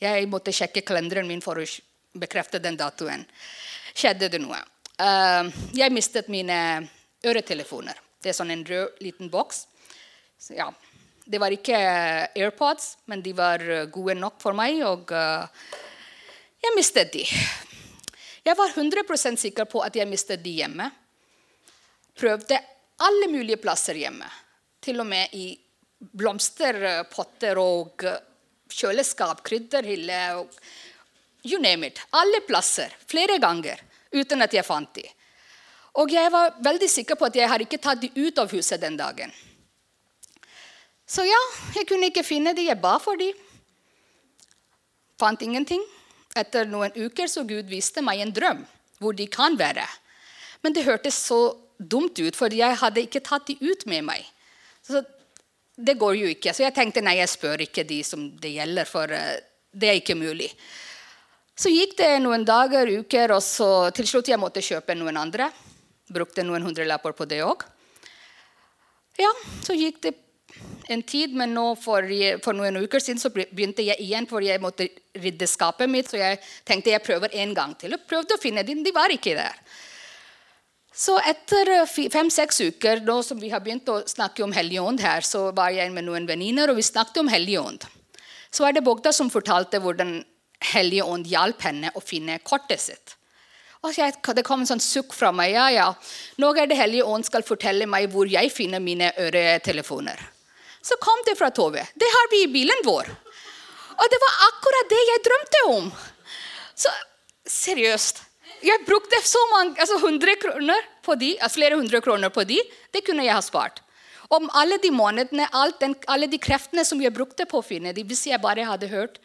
Jeg 0.02 0.28
måtte 0.28 0.52
sjekke 0.52 0.84
kalenderen 0.84 1.30
min 1.30 1.42
for 1.42 1.62
å 1.62 1.66
bekrefte 2.20 2.60
den 2.60 2.76
datoen. 2.78 3.24
Skjedde 3.96 4.30
det 4.34 4.42
noe. 4.44 4.58
Uh, 5.00 5.48
jeg 5.78 5.94
mistet 5.94 6.28
mine 6.34 6.58
øretelefoner. 7.24 7.96
Det 8.22 8.34
er 8.34 8.38
sånn 8.38 8.52
en 8.52 8.66
rød 8.68 9.00
liten 9.06 9.32
boks. 9.32 9.64
Ja. 10.52 10.68
Det 11.24 11.40
var 11.40 11.56
ikke 11.56 11.78
AirPods, 12.36 12.98
men 13.08 13.24
de 13.24 13.32
var 13.38 13.64
gode 13.94 14.18
nok 14.20 14.42
for 14.44 14.52
meg, 14.58 14.82
og 14.84 15.14
jeg 16.60 16.76
mistet 16.76 17.14
de. 17.16 17.24
Jeg 18.44 18.58
var 18.60 18.76
100% 18.76 19.40
sikker 19.40 19.70
på 19.72 19.80
at 19.86 19.96
jeg 19.96 20.10
mistet 20.10 20.44
de 20.44 20.58
hjemme. 20.58 20.90
Prøvde 22.20 22.60
alle 23.02 23.28
mulige 23.32 23.58
plasser 23.58 23.98
hjemme. 23.98 24.28
Til 24.84 25.00
og 25.00 25.08
med 25.08 25.34
i 25.34 25.48
blomsterpotter 26.00 27.60
og 27.62 28.04
kjøleskap, 28.74 29.44
krydderhylle 29.46 30.24
og 30.40 30.58
You 31.44 31.60
name 31.60 31.88
it. 31.88 32.00
Alle 32.16 32.40
plasser. 32.48 32.94
Flere 33.08 33.36
ganger. 33.38 33.82
Uten 34.16 34.42
at 34.42 34.54
jeg 34.56 34.64
fant 34.64 34.94
dem. 34.96 35.10
Og 36.00 36.12
jeg 36.12 36.32
var 36.32 36.56
veldig 36.64 36.88
sikker 36.90 37.18
på 37.20 37.28
at 37.28 37.36
jeg 37.36 37.50
har 37.52 37.62
ikke 37.62 37.82
tatt 37.84 38.00
dem 38.02 38.16
ut 38.16 38.40
av 38.40 38.54
huset 38.54 38.82
den 38.82 38.96
dagen. 38.98 39.34
Så 41.06 41.26
ja, 41.28 41.42
jeg 41.76 41.86
kunne 41.90 42.08
ikke 42.10 42.24
finne 42.24 42.56
dem. 42.56 42.70
Jeg 42.70 42.80
ba 42.82 42.96
for 43.04 43.20
dem. 43.20 43.36
Fant 45.20 45.44
ingenting. 45.44 45.84
Etter 46.34 46.66
noen 46.66 46.96
uker 46.96 47.28
så 47.30 47.44
Gud 47.46 47.68
viste 47.70 48.02
meg 48.02 48.24
en 48.24 48.34
drøm 48.34 48.64
hvor 49.04 49.14
de 49.14 49.28
kan 49.28 49.60
være. 49.60 49.84
Men 50.64 50.74
det 50.74 50.86
hørtes 50.88 51.20
så 51.28 51.42
dumt 51.78 52.20
ut, 52.20 52.38
for 52.38 52.54
jeg 52.54 52.80
hadde 52.80 53.04
ikke 53.06 53.24
tatt 53.26 53.50
de 53.50 53.58
ut 53.62 53.86
med 53.90 54.06
meg. 54.08 54.26
Så 54.86 55.04
det 55.76 55.98
går 56.00 56.16
jo 56.20 56.32
ikke. 56.34 56.54
Så 56.54 56.66
jeg 56.66 56.76
tenkte 56.76 57.04
nei, 57.04 57.18
jeg 57.20 57.32
spør 57.32 57.66
ikke 57.66 57.86
de 57.88 58.02
som 58.06 58.28
det 58.42 58.54
gjelder, 58.56 58.90
for 58.90 59.10
uh, 59.10 59.36
det 59.74 59.90
er 59.90 60.02
ikke 60.02 60.18
mulig. 60.20 60.52
Så 61.58 61.70
gikk 61.70 61.96
det 62.00 62.10
noen 62.24 62.46
dager, 62.46 62.90
uker, 63.04 63.36
og 63.36 63.44
så 63.46 63.70
til 63.94 64.10
slutt 64.10 64.32
jeg 64.32 64.42
måtte 64.42 64.64
kjøpe 64.66 64.96
noen 64.98 65.18
andre. 65.22 65.52
Brukte 66.14 66.46
noen 66.46 66.66
hundrelapper 66.66 67.14
på 67.18 67.28
det 67.30 67.44
òg. 67.46 67.66
Ja, 69.22 69.30
så 69.62 69.76
gikk 69.78 70.02
det 70.06 70.16
en 70.92 71.04
tid, 71.04 71.34
men 71.38 71.54
nå 71.56 71.66
for, 71.80 72.06
for, 72.44 72.58
noen 72.58 72.82
uker 72.84 73.02
siden 73.02 73.22
så 73.22 73.32
begynte 73.34 73.86
jeg 73.86 74.02
igjen, 74.02 74.28
for 74.30 74.44
jeg 74.44 74.62
måtte 74.62 74.90
rydde 75.16 75.48
skapet 75.50 75.90
mitt. 75.90 76.10
Så 76.10 76.20
jeg 76.20 76.40
tenkte 76.68 76.94
jeg 76.94 77.06
prøver 77.06 77.34
en 77.44 77.54
gang 77.58 77.76
til. 77.80 77.96
Og 77.96 78.06
prøvde 78.10 78.38
å 78.38 78.42
finne 78.42 78.66
dem. 78.68 78.84
De 78.86 78.94
var 78.96 79.14
ikke 79.14 79.36
der. 79.38 79.62
Så 80.96 81.18
etter 81.26 81.70
eh, 81.74 82.10
fem-seks 82.14 82.62
uker, 82.62 83.02
da 83.06 83.18
som 83.26 83.40
vi 83.42 83.50
har 83.50 83.64
begynt 83.66 83.90
å 83.90 84.04
snakke 84.08 84.44
om 84.46 84.54
Helligånd 84.54 85.02
her, 85.02 85.26
så 85.26 85.48
var 85.56 85.74
jeg 85.74 85.90
med 85.94 86.06
noen 86.06 86.28
venninner, 86.30 86.70
og 86.70 86.78
vi 86.78 86.86
snakket 86.86 87.24
om 87.24 87.32
Helligånd. 87.34 87.88
Så 88.54 88.62
var 88.62 88.76
det 88.76 88.86
Bogda 88.86 89.14
som 89.14 89.32
fortalte 89.34 89.82
hvordan 89.82 90.20
Helligånd 90.74 91.26
hjalp 91.28 91.66
henne 91.66 91.90
å 91.98 92.02
finne 92.04 92.38
kortet 92.46 92.82
sitt. 92.82 93.16
Og 93.84 93.98
jeg, 93.98 94.14
Det 94.22 94.46
kom 94.48 94.62
en 94.62 94.70
sånn 94.70 94.80
sukk 94.80 95.12
fra 95.14 95.32
meg. 95.36 95.52
ja, 95.52 95.70
ja, 95.70 95.94
Nå 96.38 96.54
er 96.56 96.68
det 96.68 96.78
Helligånd 96.78 97.26
skal 97.26 97.44
fortelle 97.44 97.86
meg 97.90 98.12
hvor 98.14 98.30
jeg 98.30 98.52
finner 98.54 98.80
mine 98.80 99.12
øretelefoner. 99.18 100.22
Så 100.82 100.96
kom 101.02 101.20
det 101.26 101.36
fra 101.38 101.50
Tove. 101.50 101.84
Det 101.96 102.08
har 102.08 102.30
vi 102.32 102.44
i 102.44 102.52
bilen 102.54 102.86
vår. 102.86 103.10
Og 103.98 104.06
det 104.12 104.20
var 104.22 104.46
akkurat 104.48 104.90
det 104.90 105.02
jeg 105.10 105.24
drømte 105.26 105.64
om. 105.74 105.92
Så 106.76 106.90
seriøst 107.48 108.22
jeg 108.64 108.86
brukte 108.88 109.20
så 109.28 109.42
mange, 109.52 109.76
altså 109.80 109.98
100 110.00 110.38
kroner 110.42 110.86
på 111.04 111.16
de, 111.20 111.34
flere 111.52 111.76
hundre 111.80 112.02
kroner 112.02 112.32
på 112.34 112.46
de. 112.48 112.60
Det 112.94 113.04
kunne 113.06 113.26
jeg 113.26 113.36
ha 113.36 113.42
spart. 113.44 113.82
Om 114.34 114.48
alle 114.58 114.80
de 114.82 114.90
månedene, 114.92 115.48
den, 115.82 115.96
alle 116.08 116.30
de 116.32 116.40
kreftene 116.42 116.86
som 116.88 117.02
jeg 117.04 117.14
brukte 117.14 117.46
på 117.50 117.60
å 117.60 117.66
finne 117.66 117.94
de, 117.94 118.06
hvis 118.08 118.26
jeg 118.32 118.42
bare 118.42 118.66
hadde 118.66 118.90
hørt 118.90 119.20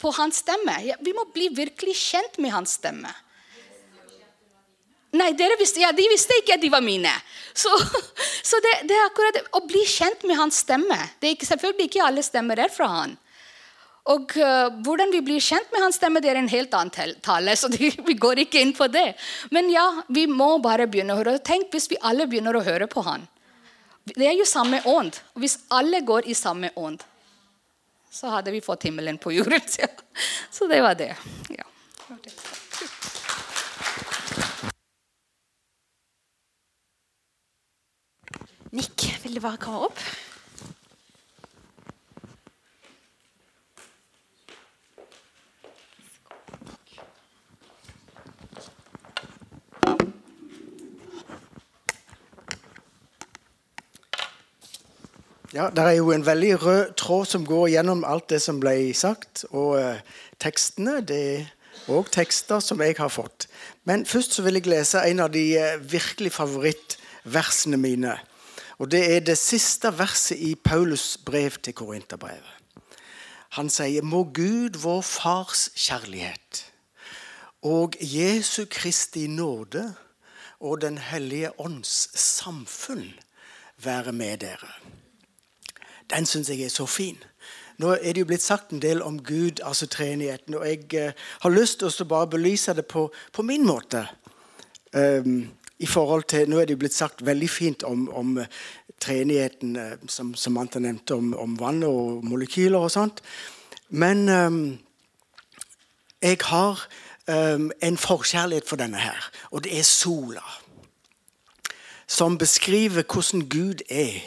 på 0.00 0.12
hans 0.16 0.40
stemme. 0.42 0.74
Vi 1.00 1.12
må 1.16 1.26
bli 1.32 1.50
virkelig 1.54 1.96
kjent 2.00 2.40
med 2.42 2.54
hans 2.56 2.76
stemme. 2.80 3.12
Nei, 5.16 5.30
visste, 5.56 5.80
ja, 5.80 5.92
De 5.96 6.04
visste 6.10 6.36
ikke 6.40 6.56
at 6.56 6.64
de 6.64 6.70
var 6.72 6.82
mine. 6.84 7.12
Så, 7.56 7.70
så 8.50 8.60
det, 8.64 8.74
det, 8.90 8.96
er 8.96 9.06
akkurat 9.06 9.38
å 9.56 9.62
bli 9.68 9.84
kjent 9.88 10.26
med 10.28 10.40
hans 10.40 10.60
stemme. 10.64 10.98
Det 11.20 11.30
er 11.30 11.36
ikke, 11.36 11.48
selvfølgelig 11.52 11.88
ikke 11.90 12.08
alle 12.08 12.24
stemmer 12.26 12.60
er 12.66 12.72
fra 12.72 12.88
han. 12.90 13.16
Og 14.12 14.36
uh, 14.38 14.68
Hvordan 14.86 15.10
vi 15.10 15.22
blir 15.24 15.42
kjent 15.42 15.72
med 15.74 15.82
hans 15.82 15.98
stemme, 15.98 16.22
det 16.22 16.30
er 16.30 16.38
en 16.38 16.50
helt 16.50 16.74
annen 16.78 17.16
tale. 17.24 17.56
så 17.56 17.70
de, 17.74 17.90
vi 18.06 18.14
går 18.14 18.44
ikke 18.46 18.62
inn 18.62 18.74
på 18.76 18.88
det. 18.92 19.08
Men 19.54 19.70
ja, 19.72 19.86
vi 20.08 20.26
må 20.30 20.56
bare 20.62 20.86
begynne 20.90 21.16
å 21.16 21.20
høre. 21.20 21.38
Tenk 21.42 21.74
hvis 21.74 21.90
vi 21.90 21.98
alle 22.00 22.28
begynner 22.30 22.56
å 22.56 22.64
høre 22.66 22.86
på 22.90 23.02
han. 23.06 23.26
Det 24.06 24.22
er 24.28 24.36
jo 24.38 24.46
samme 24.46 24.78
ånd. 24.86 25.18
Hvis 25.34 25.58
alle 25.74 26.00
går 26.06 26.28
i 26.30 26.34
samme 26.38 26.70
ånd, 26.78 27.02
så 28.10 28.30
hadde 28.30 28.54
vi 28.54 28.62
fått 28.62 28.86
himmelen 28.86 29.18
på 29.18 29.34
jorden. 29.34 29.60
Ja. 29.82 29.90
Så 30.50 30.64
det 30.70 30.78
var 30.80 30.94
det. 30.96 31.10
Ja. 31.52 31.66
Nick, 38.70 39.04
vil 39.22 39.36
du 39.36 39.40
bare 39.40 39.60
komme 39.60 39.90
opp? 39.90 40.00
Ja, 55.56 55.70
Det 55.70 55.78
er 55.78 55.90
jo 55.96 56.10
en 56.12 56.26
veldig 56.26 56.62
rød 56.62 56.94
tråd 57.00 57.26
som 57.26 57.44
går 57.46 57.68
gjennom 57.72 58.02
alt 58.04 58.28
det 58.28 58.42
som 58.44 58.58
ble 58.60 58.92
sagt. 58.92 59.46
Og 59.56 59.78
eh, 59.80 60.02
tekstene 60.36 60.98
det 61.00 61.20
er 61.32 61.46
òg 61.88 62.10
tekster 62.12 62.60
som 62.60 62.82
jeg 62.84 62.98
har 62.98 63.08
fått. 63.08 63.46
Men 63.88 64.04
først 64.04 64.36
så 64.36 64.44
vil 64.44 64.58
jeg 64.58 64.68
lese 64.68 65.00
en 65.00 65.22
av 65.24 65.30
de 65.32 65.44
eh, 65.56 65.78
virkelig 65.80 66.34
favorittversene 66.36 67.78
mine. 67.80 68.18
Og 68.76 68.90
Det 68.92 69.00
er 69.14 69.24
det 69.24 69.38
siste 69.40 69.94
verset 69.96 70.36
i 70.36 70.52
Paulus 70.60 71.16
brev 71.24 71.56
til 71.62 71.72
Korinterbrevet. 71.72 72.52
Han 73.56 73.72
sier, 73.72 74.04
må 74.04 74.26
Gud, 74.36 74.76
vår 74.76 75.00
Fars 75.00 75.70
kjærlighet 75.72 76.66
og 77.64 77.96
Jesu 78.00 78.66
Kristi 78.68 79.24
nåde 79.26 79.94
og 80.60 80.82
Den 80.84 80.98
hellige 80.98 81.60
ånds 81.60 82.10
samfunn 82.12 83.14
være 83.80 84.12
med 84.12 84.44
dere. 84.44 84.72
Den 86.10 86.26
syns 86.26 86.48
jeg 86.50 86.62
er 86.62 86.70
så 86.70 86.86
fin. 86.86 87.18
Nå 87.78 87.92
er 87.92 88.14
det 88.14 88.22
jo 88.22 88.28
blitt 88.30 88.44
sagt 88.44 88.72
en 88.72 88.80
del 88.80 89.02
om 89.04 89.18
Gud, 89.22 89.60
altså 89.64 89.86
treenigheten, 89.86 90.54
og 90.56 90.64
jeg 90.68 90.94
eh, 90.96 91.12
har 91.42 91.52
lyst 91.52 91.82
til 91.82 91.92
å 91.92 92.08
bare 92.08 92.30
belyse 92.32 92.72
det 92.74 92.86
på, 92.88 93.10
på 93.32 93.44
min 93.44 93.66
måte. 93.66 94.06
Um, 94.96 95.50
i 95.78 95.86
forhold 95.86 96.24
til, 96.24 96.48
Nå 96.48 96.56
er 96.56 96.64
det 96.64 96.76
jo 96.76 96.80
blitt 96.80 96.96
sagt 96.96 97.20
veldig 97.26 97.48
fint 97.50 97.82
om, 97.84 98.06
om 98.08 98.38
uh, 98.38 98.46
treenigheten, 99.02 99.76
uh, 99.76 100.08
som 100.08 100.32
Samantha 100.34 100.80
nevnte, 100.80 101.18
om, 101.18 101.34
om, 101.36 101.58
vann 101.60 101.82
og 101.84 102.24
molekyler 102.24 102.78
og 102.78 102.94
sånt. 102.94 103.20
Men 103.88 104.28
um, 104.28 104.78
jeg 106.22 106.38
har 106.48 106.86
um, 107.28 107.68
en 107.82 108.00
forkjærlighet 108.00 108.68
for 108.68 108.80
denne 108.80 109.02
her, 109.04 109.28
og 109.50 109.66
det 109.66 109.76
er 109.78 109.84
sola. 109.84 110.46
Som 112.06 112.38
beskriver 112.38 113.02
hvordan 113.02 113.48
Gud 113.50 113.84
er, 113.90 114.22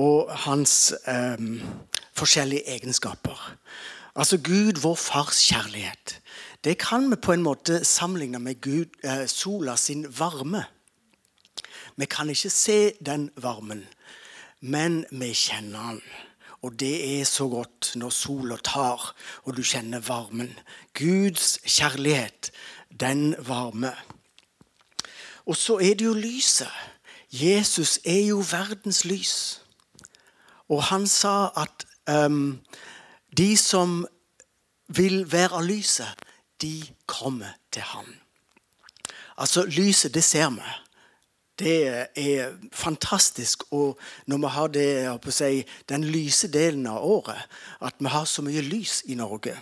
og 0.00 0.32
hans 0.46 0.94
um, 1.08 1.60
forskjellige 2.16 2.68
egenskaper. 2.68 3.56
Altså 4.16 4.38
Gud, 4.38 4.80
vår 4.80 4.94
fars 4.94 5.42
kjærlighet. 5.48 6.20
Det 6.64 6.78
kan 6.78 7.10
vi 7.10 7.16
på 7.16 7.32
en 7.32 7.42
måte 7.42 7.84
sammenligne 7.84 8.38
med 8.38 8.60
Gud, 8.60 8.86
eh, 9.04 9.26
sola 9.26 9.76
sin 9.76 10.06
varme. 10.18 10.64
Vi 11.96 12.04
kan 12.04 12.30
ikke 12.30 12.50
se 12.50 12.92
den 13.06 13.30
varmen, 13.36 13.86
men 14.60 15.04
vi 15.10 15.32
kjenner 15.32 15.90
den. 15.90 16.02
Og 16.62 16.80
det 16.80 17.20
er 17.20 17.24
så 17.24 17.48
godt 17.48 17.92
når 17.96 18.10
sola 18.10 18.56
tar, 18.56 19.14
og 19.44 19.56
du 19.56 19.62
kjenner 19.62 20.00
varmen. 20.00 20.58
Guds 20.94 21.58
kjærlighet, 21.64 22.50
den 23.00 23.34
varme. 23.38 23.92
Og 25.46 25.56
så 25.56 25.78
er 25.78 25.94
det 25.94 26.04
jo 26.04 26.12
lyset. 26.12 26.68
Jesus 27.32 27.98
er 28.04 28.26
jo 28.26 28.44
verdens 28.50 29.04
lys. 29.04 29.62
Og 30.70 30.82
han 30.90 31.06
sa 31.10 31.50
at 31.58 31.86
um, 32.10 32.60
de 33.36 33.56
som 33.58 34.04
vil 34.90 35.24
være 35.30 35.58
av 35.58 35.66
lyset, 35.66 36.26
de 36.62 36.82
kommer 37.06 37.56
til 37.72 37.82
ham. 37.82 38.06
Altså, 39.40 39.64
lyset, 39.64 40.14
det 40.14 40.24
ser 40.24 40.50
vi. 40.54 40.70
Det 41.60 42.06
er 42.16 42.54
fantastisk. 42.72 43.64
Og 43.72 43.98
når 44.26 44.38
vi 44.38 44.52
har 44.54 44.72
det, 44.74 45.34
si, 45.34 45.64
den 45.88 46.04
lyse 46.04 46.48
delen 46.48 46.86
av 46.86 47.04
året, 47.04 47.48
at 47.80 47.94
vi 47.98 48.12
har 48.12 48.24
så 48.24 48.42
mye 48.42 48.64
lys 48.64 49.02
i 49.06 49.16
Norge. 49.18 49.56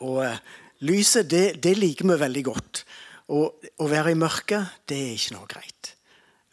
Og 0.00 0.24
uh, 0.24 0.36
lyset, 0.80 1.30
det, 1.30 1.62
det, 1.62 1.76
liker 1.78 2.08
vi 2.08 2.20
veldig 2.20 2.44
godt. 2.44 2.84
Og 3.34 3.68
å 3.80 3.88
være 3.88 4.12
i 4.12 4.18
mørket, 4.20 4.82
det 4.88 5.00
er 5.00 5.14
ikke 5.14 5.36
noe 5.38 5.48
greit. 5.48 5.94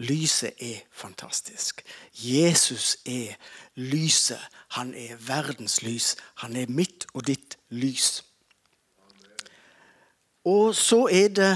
Lyset 0.02 0.58
er 0.58 0.80
fantastisk. 0.92 1.84
Jesus 2.14 2.98
er 3.06 3.36
lyset. 3.76 4.40
Han 4.74 4.94
er 4.98 5.20
verdens 5.20 5.82
lys. 5.86 6.16
Han 6.42 6.56
er 6.56 6.72
mitt 6.74 7.06
og 7.14 7.28
ditt 7.28 7.58
lys. 7.70 8.24
Og 10.46 10.74
så 10.76 11.06
er 11.12 11.28
det 11.30 11.52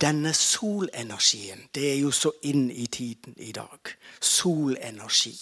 denne 0.00 0.32
solenergien. 0.32 1.68
Det 1.74 1.90
er 1.90 1.98
jo 2.00 2.10
så 2.16 2.32
inn 2.48 2.70
i 2.70 2.86
tiden 2.86 3.36
i 3.36 3.52
dag. 3.52 3.92
Solenergi. 4.20 5.36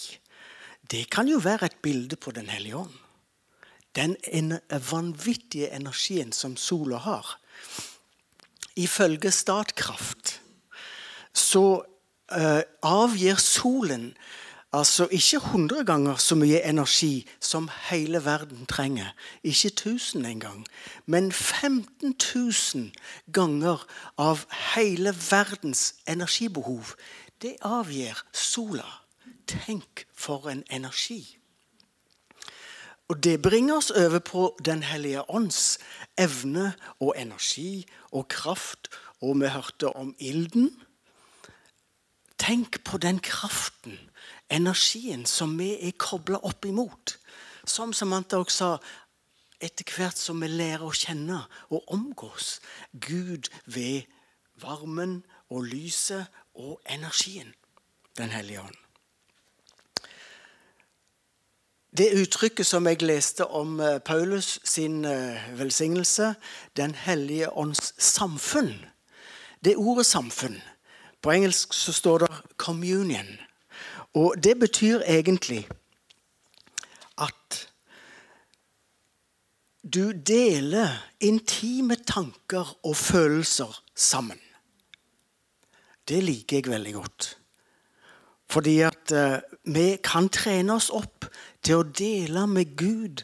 Det 0.90 1.06
kan 1.10 1.28
jo 1.30 1.38
være 1.38 1.70
et 1.70 1.78
bilde 1.82 2.16
på 2.16 2.30
Den 2.30 2.48
hellige 2.48 2.76
ånd. 2.76 2.98
Den 3.94 4.58
vanvittige 4.90 5.70
energien 5.70 6.32
som 6.32 6.56
sola 6.56 6.96
har. 6.96 7.38
Ifølge 8.76 9.30
Statkraft 9.30 10.40
så 11.32 11.84
avgir 12.30 13.40
solen 13.42 14.12
Altså 14.72 15.08
ikke 15.10 15.36
100 15.36 15.84
ganger 15.84 16.16
så 16.16 16.36
mye 16.38 16.60
energi 16.62 17.26
som 17.40 17.68
hele 17.90 18.24
verden 18.24 18.66
trenger. 18.66 19.14
Ikke 19.42 19.68
1000 19.68 20.26
engang. 20.26 20.66
Men 21.06 21.32
15 21.32 22.14
000 22.74 22.90
ganger 23.32 23.86
av 24.18 24.46
hele 24.74 25.14
verdens 25.30 25.94
energibehov. 26.06 26.94
Det 27.42 27.56
avgir 27.62 28.14
sola. 28.32 28.86
Tenk 29.46 30.06
for 30.14 30.48
en 30.48 30.62
energi. 30.70 31.38
Og 33.08 33.24
Det 33.24 33.42
bringer 33.42 33.76
oss 33.76 33.90
over 33.90 34.18
på 34.18 34.56
Den 34.64 34.82
hellige 34.82 35.30
ånds 35.30 35.78
evne 36.18 36.72
og 37.00 37.14
energi 37.18 37.86
og 38.12 38.28
kraft. 38.28 38.88
Og 39.20 39.40
vi 39.40 39.46
hørte 39.46 39.96
om 39.96 40.14
ilden. 40.18 40.70
Tenk 42.40 42.84
på 42.84 42.98
den 42.98 43.18
kraften 43.20 43.98
energien 44.50 45.26
som 45.26 45.58
vi 45.58 45.74
er 45.76 45.92
kobla 45.98 46.40
opp 46.42 46.64
imot. 46.64 47.18
Som 47.68 47.92
Samantha 47.92 48.40
også 48.40 48.56
sa, 48.56 48.70
etter 49.60 49.84
hvert 49.92 50.16
som 50.16 50.40
vi 50.40 50.48
lærer 50.48 50.86
å 50.88 50.94
kjenne 50.96 51.42
og 51.68 51.92
omgås 51.92 52.58
Gud 52.96 53.50
ved 53.68 54.08
varmen 54.62 55.20
og 55.52 55.68
lyset 55.68 56.32
og 56.56 56.80
energien. 56.88 57.52
Den 58.16 58.32
hellige 58.32 58.64
ånd. 58.64 58.78
Det 61.90 62.08
uttrykket 62.22 62.66
som 62.66 62.86
jeg 62.86 63.02
leste 63.02 63.44
om 63.46 63.80
eh, 63.82 63.98
Paulus 63.98 64.60
sin 64.64 65.04
eh, 65.04 65.58
velsignelse, 65.58 66.34
Den 66.76 66.94
hellige 66.94 67.50
ånds 67.52 67.94
samfunn, 67.98 68.86
det 69.64 69.76
ordet 69.76 70.06
'samfunn' 70.06 70.62
På 71.22 71.30
engelsk 71.30 71.72
så 71.72 71.92
står 71.92 72.18
det 72.18 72.30
'communion'. 72.62 73.38
Og 74.14 74.34
det 74.42 74.58
betyr 74.58 75.00
egentlig 75.06 75.68
at 77.18 77.68
du 79.94 80.12
deler 80.12 80.88
intime 81.20 81.96
tanker 81.96 82.76
og 82.82 82.96
følelser 82.96 83.82
sammen. 83.94 84.38
Det 86.08 86.22
liker 86.24 86.56
jeg 86.56 86.70
veldig 86.70 86.94
godt. 86.94 87.36
Fordi 88.50 88.80
at 88.80 89.12
uh, 89.14 89.38
vi 89.64 89.96
kan 90.04 90.28
trene 90.28 90.74
oss 90.74 90.90
opp 90.90 91.28
til 91.62 91.80
å 91.80 91.86
dele 91.86 92.46
med 92.50 92.74
Gud 92.76 93.22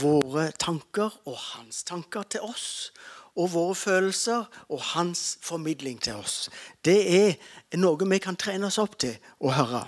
våre 0.00 0.50
tanker 0.58 1.14
og 1.24 1.36
hans 1.38 1.84
tanker 1.88 2.26
til 2.34 2.44
oss 2.44 2.90
og 3.38 3.52
våre 3.52 3.74
følelser 3.78 4.44
og 4.68 4.82
hans 4.94 5.38
formidling 5.42 6.00
til 6.02 6.18
oss. 6.18 6.48
Det 6.84 6.98
er 7.14 7.78
noe 7.78 8.10
vi 8.10 8.18
kan 8.22 8.36
trene 8.36 8.66
oss 8.66 8.80
opp 8.82 8.98
til 8.98 9.14
å 9.38 9.54
høre. 9.54 9.84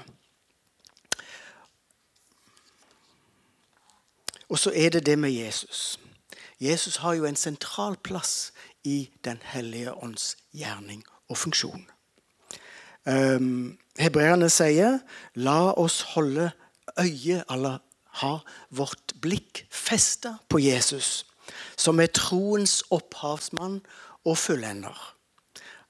Og 4.50 4.58
så 4.58 4.72
er 4.74 4.94
det 4.94 5.04
det 5.06 5.18
med 5.18 5.30
Jesus. 5.30 5.98
Jesus 6.60 7.00
har 7.02 7.14
jo 7.14 7.24
en 7.24 7.38
sentral 7.38 7.96
plass 7.96 8.52
i 8.84 9.10
Den 9.24 9.38
hellige 9.42 9.92
ånds 9.94 10.36
gjerning 10.52 11.04
og 11.28 11.38
funksjon. 11.38 11.86
Um, 13.06 13.78
Hebreerne 13.98 14.50
sier 14.50 14.98
'la 15.34 15.72
oss 15.76 16.00
holde 16.14 16.50
øye, 16.98 17.44
eller 17.50 17.78
ha 18.20 18.38
vårt 18.70 19.12
blikk 19.20 19.66
festa 19.70 20.36
på 20.48 20.58
Jesus' 20.58 21.30
som 21.76 22.00
er 22.00 22.12
troens 22.14 22.82
opphavsmann 22.90 23.80
og 24.24 24.38
fullender. 24.38 25.14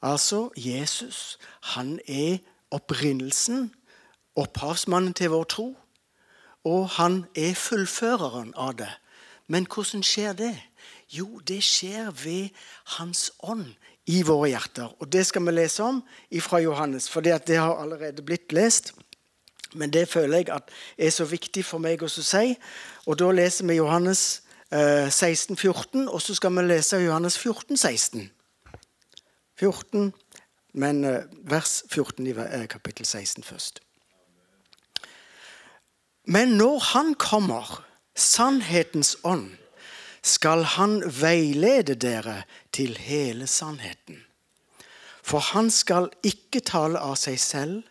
Altså, 0.02 0.48
Jesus, 0.56 1.38
han 1.74 1.98
er 2.08 2.38
opprinnelsen, 2.70 3.74
opphavsmannen 4.36 5.14
til 5.14 5.30
vår 5.30 5.44
tro, 5.44 5.68
og 6.64 6.88
han 6.96 7.24
er 7.36 7.54
fullføreren 7.54 8.52
av 8.56 8.76
det. 8.78 8.90
Men 9.50 9.66
hvordan 9.66 10.02
skjer 10.06 10.32
det? 10.32 10.54
Jo, 11.10 11.40
det 11.48 11.58
skjer 11.66 12.10
ved 12.14 12.48
Hans 12.96 13.32
ånd 13.42 13.72
i 14.06 14.22
våre 14.22 14.52
hjerter. 14.52 14.92
Og 15.00 15.12
Det 15.12 15.26
skal 15.26 15.46
vi 15.46 15.56
lese 15.56 15.82
om 15.82 16.02
fra 16.40 16.60
Johannes, 16.62 17.10
for 17.10 17.20
det 17.20 17.56
har 17.56 17.74
allerede 17.74 18.22
blitt 18.22 18.52
lest. 18.52 18.94
Men 19.74 19.90
det 19.90 20.08
føler 20.08 20.36
jeg 20.36 20.60
er 20.98 21.10
så 21.10 21.24
viktig 21.24 21.64
for 21.64 21.78
meg 21.78 22.02
å 22.02 22.08
si. 22.08 22.56
Og 23.06 23.18
Da 23.18 23.30
leser 23.30 23.66
vi 23.66 23.74
Johannes 23.74 24.42
16, 24.70 25.54
eh, 25.54 25.59
14, 25.59 26.09
og 26.09 26.22
så 26.22 26.35
skal 26.35 26.54
vi 26.56 26.62
lese 26.62 26.96
Johannes 27.02 27.38
14, 27.38 27.76
16. 27.76 28.30
14, 29.59 30.12
men 30.72 31.04
eh, 31.04 31.24
vers 31.42 31.83
14 31.90 32.26
i 32.26 32.30
eh, 32.30 32.66
kapittel 32.68 33.06
16 33.06 33.44
først. 33.44 33.80
Men 36.24 36.48
når 36.48 36.78
Han 36.78 37.14
kommer, 37.14 37.85
sannhetens 38.14 39.16
ånd, 39.24 39.50
skal 40.22 40.62
Han 40.62 41.02
veilede 41.20 41.94
dere 41.94 42.42
til 42.72 42.96
hele 42.98 43.46
sannheten. 43.46 44.24
For 45.22 45.38
han 45.38 45.70
skal 45.70 46.09
ikke 46.26 46.61
tale 46.61 46.98
av 46.98 47.14
seg 47.20 47.38
selv, 47.40 47.83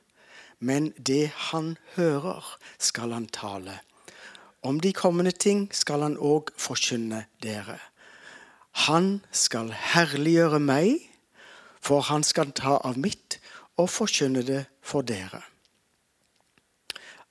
men 0.59 0.91
det 0.97 1.31
han 1.49 1.77
hører, 1.95 2.43
skal 2.77 3.13
han 3.15 3.27
tale. 3.31 3.79
Om 4.61 4.79
de 4.79 4.93
kommende 4.93 5.31
ting 5.31 5.69
skal 5.75 6.03
han 6.03 6.17
òg 6.17 6.51
forkynne 6.59 7.25
dere. 7.43 7.77
Han 8.87 9.21
skal 9.31 9.71
herliggjøre 9.71 10.59
meg, 10.59 10.99
for 11.81 12.03
han 12.11 12.23
skal 12.23 12.51
ta 12.51 12.77
av 12.83 12.99
mitt 12.99 13.39
og 13.79 13.89
forkynne 13.89 14.43
det 14.43 14.65
for 14.83 15.01
dere. 15.01 15.41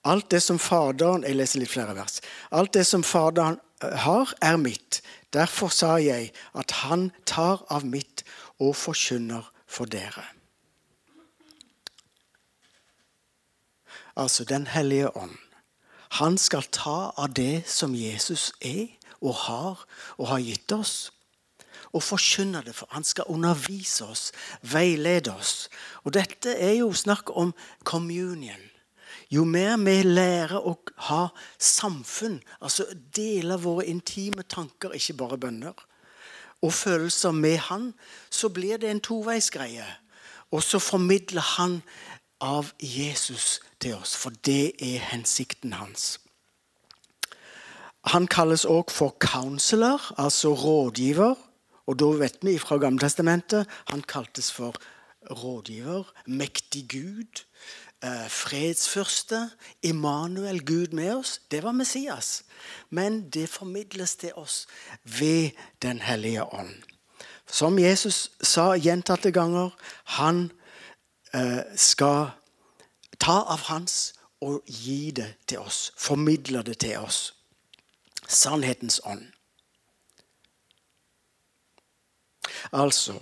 Alt 0.09 0.31
det 0.31 0.41
som 0.43 0.59
Faderen 0.59 1.25
Jeg 1.27 1.37
leser 1.37 1.61
litt 1.61 1.73
flere 1.73 1.95
vers. 1.95 2.21
Alt 2.51 2.73
det 2.75 2.87
som 2.87 3.03
Faderen 3.03 3.59
har, 3.83 4.33
er 4.41 4.57
mitt. 4.57 5.03
Derfor 5.33 5.69
sa 5.69 5.99
jeg 6.01 6.33
at 6.55 6.71
han 6.83 7.11
tar 7.27 7.64
av 7.69 7.85
mitt 7.85 8.25
og 8.59 8.75
forkynner 8.77 9.51
for 9.67 9.85
dere. 9.85 10.25
Altså 14.17 14.45
Den 14.45 14.67
hellige 14.67 15.17
ånd. 15.17 15.37
Han 16.16 16.38
skal 16.38 16.64
ta 16.73 17.12
av 17.16 17.35
det 17.37 17.66
som 17.68 17.94
Jesus 17.94 18.53
er 18.64 18.88
og 19.21 19.35
har 19.35 19.85
og 20.16 20.27
har 20.31 20.42
gitt 20.42 20.73
oss, 20.73 21.11
og 21.92 22.03
forkynne 22.05 22.62
det. 22.64 22.75
For 22.77 22.88
han 22.92 23.05
skal 23.05 23.29
undervise 23.29 24.07
oss, 24.09 24.33
veilede 24.62 25.33
oss. 25.35 25.68
Og 26.05 26.14
dette 26.16 26.55
er 26.57 26.79
jo 26.81 26.92
snakk 26.92 27.33
om 27.37 27.55
communion. 27.85 28.64
Jo 29.29 29.44
mer 29.44 29.77
vi 29.85 30.01
lærer 30.07 30.57
å 30.57 30.75
ha 31.11 31.23
samfunn, 31.61 32.38
altså 32.64 32.87
dele 33.12 33.59
våre 33.61 33.85
intime 33.88 34.44
tanker, 34.49 34.94
ikke 34.97 35.18
bare 35.21 35.40
bønner, 35.40 35.77
og 36.64 36.73
følelser 36.73 37.35
med 37.37 37.59
han, 37.68 37.90
så 38.31 38.49
blir 38.49 38.81
det 38.81 38.88
en 38.90 39.03
toveisgreie. 39.05 39.85
Og 40.51 40.64
så 40.64 40.81
formidler 40.81 41.44
han 41.59 41.83
av 42.40 42.72
Jesus 42.81 43.61
til 43.81 43.94
oss, 43.98 44.16
for 44.16 44.31
det 44.46 44.72
er 44.79 44.98
hensikten 45.11 45.72
hans. 45.72 46.18
Han 48.09 48.29
kalles 48.31 48.64
òg 48.64 48.92
for 48.94 49.16
counselor, 49.20 50.01
altså 50.18 50.55
rådgiver. 50.55 51.35
Og 51.88 51.98
da 51.98 52.09
vet 52.20 52.38
vi 52.44 52.59
fra 52.61 52.77
Gammeltestamentet 52.77 53.68
han 53.88 54.03
kaltes 54.03 54.53
for 54.53 54.77
rådgiver, 55.31 56.05
mektig 56.27 56.87
Gud, 56.88 57.44
fredsførste, 58.01 58.29
fredsfyrste, 58.31 59.51
Immanuel, 59.83 60.64
Gud 60.64 60.92
med 60.92 61.14
oss. 61.14 61.40
Det 61.51 61.62
var 61.62 61.72
Messias. 61.72 62.44
Men 62.90 63.31
det 63.31 63.48
formidles 63.48 64.16
til 64.16 64.33
oss 64.35 64.66
ved 65.03 65.51
Den 65.83 66.01
hellige 66.01 66.44
ånd. 66.44 66.74
Som 67.46 67.79
Jesus 67.79 68.31
sa 68.42 68.77
gjentatte 68.77 69.31
ganger, 69.33 69.70
han 70.05 70.44
eh, 70.44 70.58
skal 71.77 72.31
ta 73.21 73.35
av 73.53 73.67
hans 73.69 73.99
og 74.41 74.62
gi 74.67 75.11
det 75.11 75.33
til 75.47 75.59
oss. 75.59 75.93
Formidle 75.99 76.62
det 76.62 76.79
til 76.85 76.99
oss. 76.99 77.35
Sannhetens 78.29 79.01
ånd. 79.05 79.27
Altså 82.73 83.19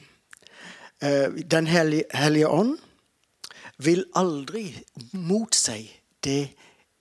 eh, 1.03 1.33
Den 1.51 1.67
hellige 1.67 2.49
ånd 2.49 2.79
vil 3.79 4.05
aldri 4.15 4.71
motsi 5.13 5.91
det 6.25 6.57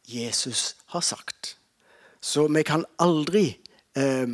Jesus 0.08 0.76
har 0.86 1.02
sagt. 1.02 1.58
Så 2.22 2.48
vi 2.48 2.64
kan 2.64 2.86
aldri 3.00 3.58
eh, 3.96 4.28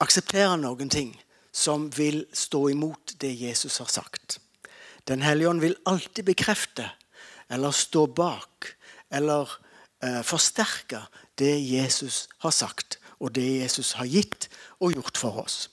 akseptere 0.00 0.56
noen 0.56 0.90
ting 0.90 1.14
som 1.52 1.88
vil 1.96 2.24
stå 2.32 2.68
imot 2.68 3.16
det 3.20 3.32
Jesus 3.40 3.78
har 3.78 3.88
sagt. 3.88 4.40
Den 5.08 5.22
hellige 5.22 5.48
ånd 5.48 5.62
vil 5.62 5.76
alltid 5.86 6.24
bekrefte 6.26 6.90
eller 7.48 7.70
stå 7.70 8.06
bak 8.06 8.72
eller 9.14 9.50
eh, 10.02 10.22
forsterke 10.26 11.04
det 11.38 11.54
Jesus 11.62 12.26
har 12.42 12.50
sagt, 12.50 12.98
og 13.20 13.34
det 13.34 13.46
Jesus 13.62 13.92
har 14.00 14.08
gitt 14.10 14.48
og 14.80 14.96
gjort 14.96 15.18
for 15.18 15.42
oss. 15.44 15.68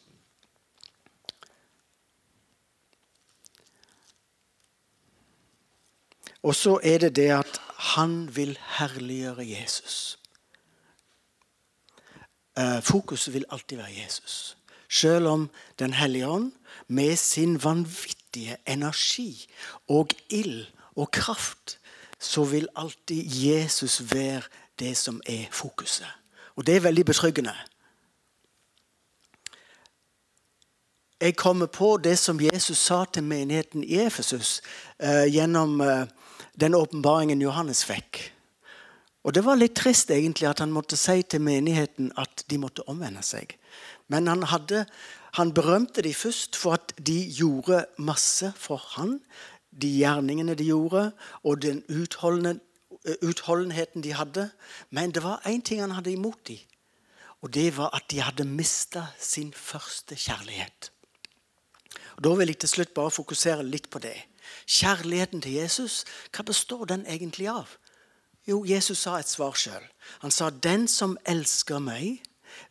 Og 6.43 6.55
så 6.55 6.75
er 6.83 6.99
det 6.99 7.15
det 7.15 7.29
at 7.31 7.61
han 7.95 8.27
vil 8.35 8.57
herliggjøre 8.77 9.45
Jesus. 9.47 10.19
Eh, 12.59 12.81
fokuset 12.83 13.33
vil 13.33 13.47
alltid 13.49 13.79
være 13.79 13.95
Jesus. 14.03 14.57
Selv 14.89 15.27
om 15.27 15.49
Den 15.79 15.93
hellige 15.93 16.27
ånd 16.27 16.51
med 16.87 17.15
sin 17.15 17.63
vanvittige 17.63 18.22
energi 18.67 19.45
og 19.87 20.13
ild 20.29 20.65
og 20.95 21.11
kraft, 21.11 21.77
så 22.19 22.43
vil 22.43 22.67
alltid 22.75 23.23
Jesus 23.25 24.01
være 24.13 24.41
det 24.79 24.97
som 24.97 25.21
er 25.25 25.45
fokuset. 25.51 26.07
Og 26.55 26.67
det 26.67 26.75
er 26.75 26.85
veldig 26.87 27.05
betryggende. 27.05 27.55
Jeg 31.21 31.35
kommer 31.35 31.65
på 31.65 31.97
det 31.97 32.17
som 32.19 32.41
Jesus 32.41 32.77
sa 32.77 33.05
til 33.05 33.23
menigheten 33.23 33.83
i 33.83 33.95
Efesus 34.03 34.61
eh, 34.99 35.25
gjennom 35.31 35.81
eh, 35.81 36.07
den 36.59 36.75
åpenbaringen 36.75 37.41
Johannes 37.41 37.85
fikk. 37.85 38.33
Og 39.23 39.33
Det 39.33 39.45
var 39.45 39.55
litt 39.55 39.75
trist 39.75 40.11
egentlig 40.11 40.49
at 40.49 40.59
han 40.59 40.73
måtte 40.75 40.99
si 40.99 41.21
til 41.23 41.41
menigheten 41.41 42.11
at 42.19 42.43
de 42.49 42.57
måtte 42.59 42.83
omvende 42.91 43.23
seg. 43.23 43.55
Men 44.11 44.27
han, 44.27 44.43
hadde, 44.43 44.83
han 45.33 45.53
berømte 45.53 46.01
de 46.01 46.13
først 46.13 46.55
for 46.55 46.73
at 46.77 46.93
de 47.07 47.33
gjorde 47.33 47.85
masse 47.97 48.53
for 48.55 48.77
han. 48.77 49.19
De 49.81 49.89
gjerningene 49.89 50.53
de 50.55 50.67
gjorde, 50.67 51.11
og 51.43 51.61
den 51.61 51.83
utholdenheten 53.21 54.03
de 54.03 54.13
hadde. 54.13 54.51
Men 54.89 55.11
det 55.11 55.23
var 55.23 55.41
én 55.49 55.61
ting 55.61 55.81
han 55.81 55.91
hadde 55.91 56.11
imot 56.11 56.47
dem. 56.47 56.57
Og 57.41 57.53
det 57.53 57.77
var 57.77 57.89
at 57.95 58.03
de 58.11 58.21
hadde 58.21 58.45
mista 58.45 59.07
sin 59.19 59.53
første 59.53 60.15
kjærlighet. 60.15 60.91
Og 62.15 62.23
Da 62.23 62.33
vil 62.35 62.47
jeg 62.47 62.57
til 62.57 62.69
slutt 62.69 62.93
bare 62.93 63.11
fokusere 63.11 63.63
litt 63.63 63.89
på 63.89 63.99
det. 63.99 64.15
Kjærligheten 64.67 65.41
til 65.41 65.51
Jesus, 65.51 66.05
hva 66.35 66.43
består 66.43 66.85
den 66.85 67.05
egentlig 67.07 67.49
av? 67.49 67.67
Jo, 68.47 68.65
Jesus 68.65 68.97
sa 68.97 69.17
et 69.17 69.29
svar 69.29 69.57
sjøl. 69.57 69.83
Han 70.21 70.31
sa, 70.31 70.49
'Den 70.49 70.87
som 70.87 71.17
elsker 71.25 71.79
meg, 71.79 72.21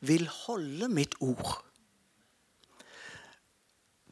vil 0.01 0.29
holde 0.29 0.89
mitt 0.89 1.15
ord'. 1.21 1.72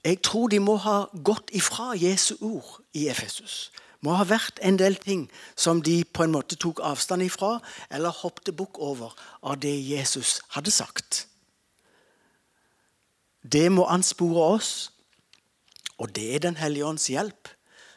Jeg 0.05 0.23
tror 0.25 0.49
de 0.49 0.61
må 0.61 0.79
ha 0.81 1.05
gått 1.25 1.51
ifra 1.53 1.93
Jesu 1.99 2.35
ord 2.41 2.81
i 2.97 3.09
Efesus. 3.13 3.71
Må 4.01 4.15
ha 4.17 4.25
vært 4.25 4.61
en 4.65 4.79
del 4.81 4.97
ting 4.97 5.27
som 5.57 5.83
de 5.85 5.99
på 6.05 6.25
en 6.25 6.33
måte 6.33 6.57
tok 6.57 6.81
avstand 6.81 7.27
ifra, 7.27 7.59
eller 7.93 8.17
hoppet 8.23 8.55
bukk 8.57 8.81
over 8.81 9.13
av 9.43 9.59
det 9.61 9.75
Jesus 9.77 10.39
hadde 10.57 10.73
sagt. 10.73 11.27
Det 13.45 13.69
må 13.73 13.85
anspore 13.89 14.47
oss, 14.57 14.73
og 16.01 16.15
det 16.17 16.35
er 16.35 16.39
Den 16.39 16.57
hellige 16.57 16.87
ånds 16.87 17.09
hjelp 17.13 17.49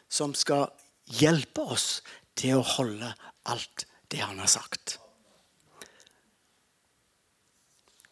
som 0.08 0.34
skal 0.34 0.68
hjelpe 1.08 1.60
oss 1.60 2.02
til 2.36 2.60
å 2.60 2.68
holde 2.76 3.14
alt 3.48 3.86
det 4.12 4.20
han 4.20 4.38
har 4.38 4.48
sagt. 4.48 4.98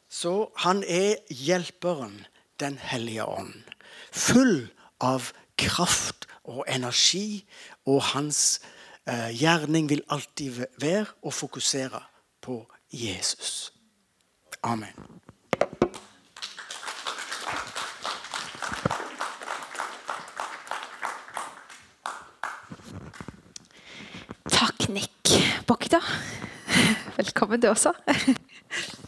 Så 0.09 0.53
han 0.65 0.85
er 0.85 1.21
hjelperen, 1.29 2.27
Den 2.61 2.77
hellige 2.79 3.25
ånd. 3.27 3.65
Full 4.13 4.69
av 5.01 5.33
kraft 5.57 6.27
og 6.45 6.65
energi, 6.69 7.45
og 7.89 8.03
hans 8.13 8.61
eh, 9.09 9.31
gjerning 9.33 9.89
vil 9.89 10.03
alltid 10.13 10.61
være 10.83 11.07
å 11.25 11.33
fokusere 11.33 12.03
på 12.45 12.59
Jesus. 12.93 13.73
Amen. 14.63 14.93
Takk, 24.53 24.89
Nick 24.93 25.39
Bokta. 25.67 26.03
Velkommen, 27.17 27.65
du 27.65 27.73
også. 27.73 27.97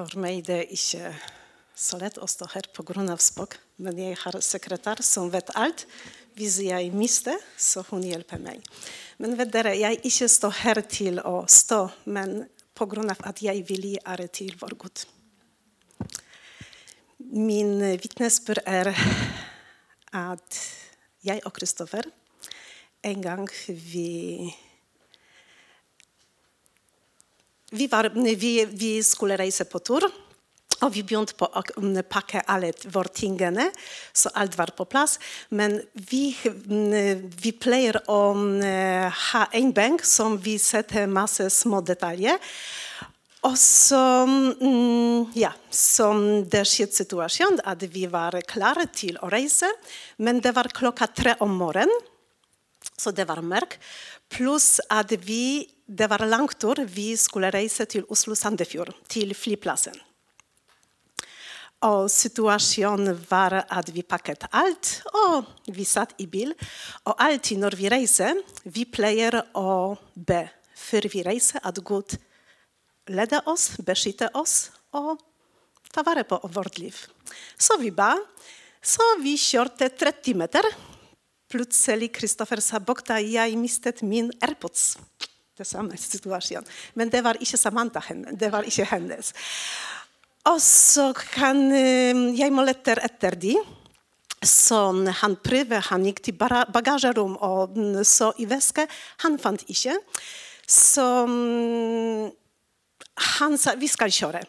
For 0.00 0.16
meg 0.22 0.46
det 0.46 0.54
er 0.62 0.70
ikke 0.72 1.10
så 1.76 1.98
lett 2.00 2.16
å 2.20 2.28
stå 2.28 2.46
her 2.54 2.68
pga. 2.72 3.16
språk, 3.20 3.58
men 3.76 3.98
jeg 3.98 4.16
har 4.16 4.38
sekretær 4.40 5.02
som 5.04 5.28
vet 5.30 5.50
alt. 5.54 5.86
Hvis 6.34 6.60
jeg 6.64 6.92
mister, 6.94 7.36
så 7.58 7.82
hun 7.90 8.02
hjelper 8.02 8.40
meg. 8.40 8.64
Men 9.18 9.36
vet 9.36 9.52
dere, 9.52 9.74
jeg 9.76 10.00
ikke 10.00 10.28
står 10.28 10.54
her 10.62 10.80
til 10.88 11.20
å 11.20 11.44
stå, 11.46 11.90
men 12.04 12.46
pga. 12.74 13.16
at 13.28 13.42
jeg 13.42 13.64
vil 13.68 13.84
gi 13.92 13.98
ære 14.06 14.28
til 14.28 14.56
vår 14.56 14.74
Gud. 14.78 15.04
Min 17.18 17.80
vitnesbyrd 18.00 18.64
er 18.64 18.94
at 20.12 20.60
jeg 21.22 21.44
og 21.44 21.52
Kristoffer 21.52 22.08
en 23.04 23.20
gang 23.22 23.46
vi 23.68 24.48
vi, 27.70 28.52
vi, 28.66 29.02
skulle 29.02 29.38
reise 29.38 29.64
på 29.64 29.78
tur. 29.78 30.06
Og 30.80 30.94
vi 30.94 31.02
begynte 31.04 31.36
på 31.36 31.44
å 31.44 31.62
pakke 32.08 32.40
alle 32.48 32.70
våre 32.88 33.12
tingene, 33.12 33.66
så 34.16 34.30
alt 34.32 34.54
var 34.56 34.72
på 34.72 34.86
plass. 34.88 35.18
Men 35.52 35.76
vi, 35.92 36.32
vi 36.40 37.52
pleier 37.52 38.00
å 38.08 38.20
ha 39.32 39.42
en 39.52 39.74
benk 39.76 40.06
som 40.08 40.38
vi 40.40 40.56
setter 40.58 41.10
masse 41.10 41.50
små 41.52 41.82
detaljer. 41.84 42.40
Og 43.44 43.56
så 43.56 44.00
ja, 45.36 45.52
så 45.72 46.10
det 46.52 46.64
skjedde 46.68 46.96
situasjonen 46.98 47.62
at 47.68 47.84
vi 47.92 48.04
var 48.10 48.36
klare 48.48 48.84
til 48.92 49.16
å 49.24 49.30
reise, 49.32 49.68
men 50.20 50.42
det 50.44 50.52
var 50.56 50.68
klokka 50.76 51.08
tre 51.08 51.36
om 51.40 51.54
morgenen, 51.56 52.04
så 53.00 53.12
det 53.16 53.24
var 53.28 53.40
mørkt. 53.40 53.78
Pluss 54.30 54.78
at 54.92 55.12
vi, 55.24 55.66
det 55.90 56.06
var 56.06 56.22
lang 56.26 56.48
tur. 56.54 56.84
Vi 56.86 57.16
skulle 57.18 57.50
reise 57.50 57.86
til 57.90 58.06
Oslo-Sandefjord, 58.06 58.92
til 59.10 59.34
flyplassen. 59.34 59.96
Og 61.80 62.10
situasjonen 62.12 63.14
var 63.30 63.62
at 63.62 63.88
vi 63.94 64.04
pakket 64.04 64.44
alt, 64.52 64.90
og 65.16 65.48
vi 65.72 65.86
satt 65.88 66.12
i 66.20 66.26
bil. 66.28 66.52
Og 67.08 67.14
alltid 67.16 67.62
når 67.62 67.76
vi 67.80 67.88
reiser, 67.90 68.42
vi 68.68 68.84
pleier 68.84 69.38
å 69.56 69.96
be 70.14 70.44
før 70.76 71.08
vi 71.12 71.24
reiser, 71.24 71.64
at 71.64 71.80
Gud 71.84 72.18
leder 73.10 73.48
oss, 73.48 73.72
beskytter 73.80 74.30
oss 74.36 74.70
og 74.92 75.16
tar 75.90 76.06
vare 76.06 76.26
på 76.28 76.38
vårt 76.52 76.78
liv. 76.78 76.94
Så 77.58 77.80
vi 77.80 77.90
ba. 77.90 78.12
Så 78.80 79.04
vi 79.24 79.34
kjørte 79.40 79.90
30 79.90 80.38
meter. 80.38 80.68
Plutselig 81.50 82.12
Kristoffer 82.14 82.62
sa 82.62 82.78
Bogda, 82.78 83.18
jeg 83.18 83.56
mistet 83.58 84.04
min 84.06 84.30
AirPods. 84.40 84.94
Det 85.60 85.68
samme 85.68 85.98
situasjon. 86.00 86.64
Men 86.96 87.10
det 87.12 87.20
var 87.24 87.36
ikke 87.36 87.58
Samantha 87.60 88.00
henne. 88.06 88.32
Det 88.32 88.48
var 88.52 88.64
ikke 88.64 88.86
hennes. 88.94 89.34
Og 90.48 90.56
så 90.64 91.10
kan 91.34 91.66
jeg 91.68 92.54
må 92.54 92.64
lette 92.64 92.96
etter 92.96 93.36
dem. 93.36 93.60
Så 94.40 94.78
han 95.20 95.34
prøvde, 95.44 95.82
han 95.90 96.06
gikk 96.08 96.22
til 96.24 96.38
bagasjerom 96.40 97.34
og 97.44 97.76
så 98.08 98.30
i 98.40 98.46
veska. 98.48 98.86
Han 99.26 99.36
fant 99.42 99.66
ikke. 99.68 99.98
Så 100.64 101.04
han 103.20 103.56
sa 103.60 103.74
vi 103.76 103.88
skal 103.90 104.12
kjøre. 104.12 104.40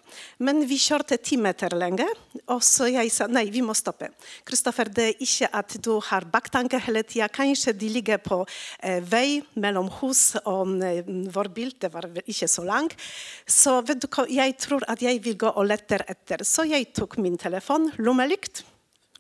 Men 0.45 0.61
vi 0.67 0.77
kjørte 0.79 1.17
ti 1.19 1.37
meter 1.41 1.73
lenger, 1.75 2.11
og 2.53 2.61
så 2.63 2.87
jeg 2.91 3.11
sa 3.13 3.27
nei, 3.27 3.45
vi 3.51 3.63
må 3.65 3.75
stoppe. 3.77 4.11
Kristoffer, 4.47 4.91
det 4.91 5.07
er 5.09 5.23
ikke 5.25 5.49
at 5.61 5.75
du 5.83 5.91
har 6.07 6.27
baktanke 6.31 6.79
hele 6.85 7.03
tida. 7.07 7.27
Kanskje 7.31 7.75
de 7.75 7.91
ligger 7.91 8.21
på 8.23 8.41
eh, 8.79 9.01
vei 9.03 9.41
mellom 9.59 9.91
hus 9.99 10.37
og 10.45 10.77
eh, 10.87 11.03
vår 11.05 11.51
bil. 11.55 11.73
Det 11.79 11.91
var 11.93 12.07
ikke 12.23 12.49
så 12.51 12.65
langt. 12.67 12.95
Så 13.45 13.77
vet 13.87 14.01
du 14.01 14.09
jeg 14.31 14.57
tror 14.61 14.85
at 14.91 15.01
jeg 15.03 15.21
vil 15.23 15.39
gå 15.39 15.51
og 15.51 15.67
lette 15.67 15.99
etter. 16.07 16.45
Så 16.47 16.67
jeg 16.69 16.91
tok 16.95 17.17
min 17.21 17.39
telefon, 17.39 17.91
lommelykt 17.99 18.65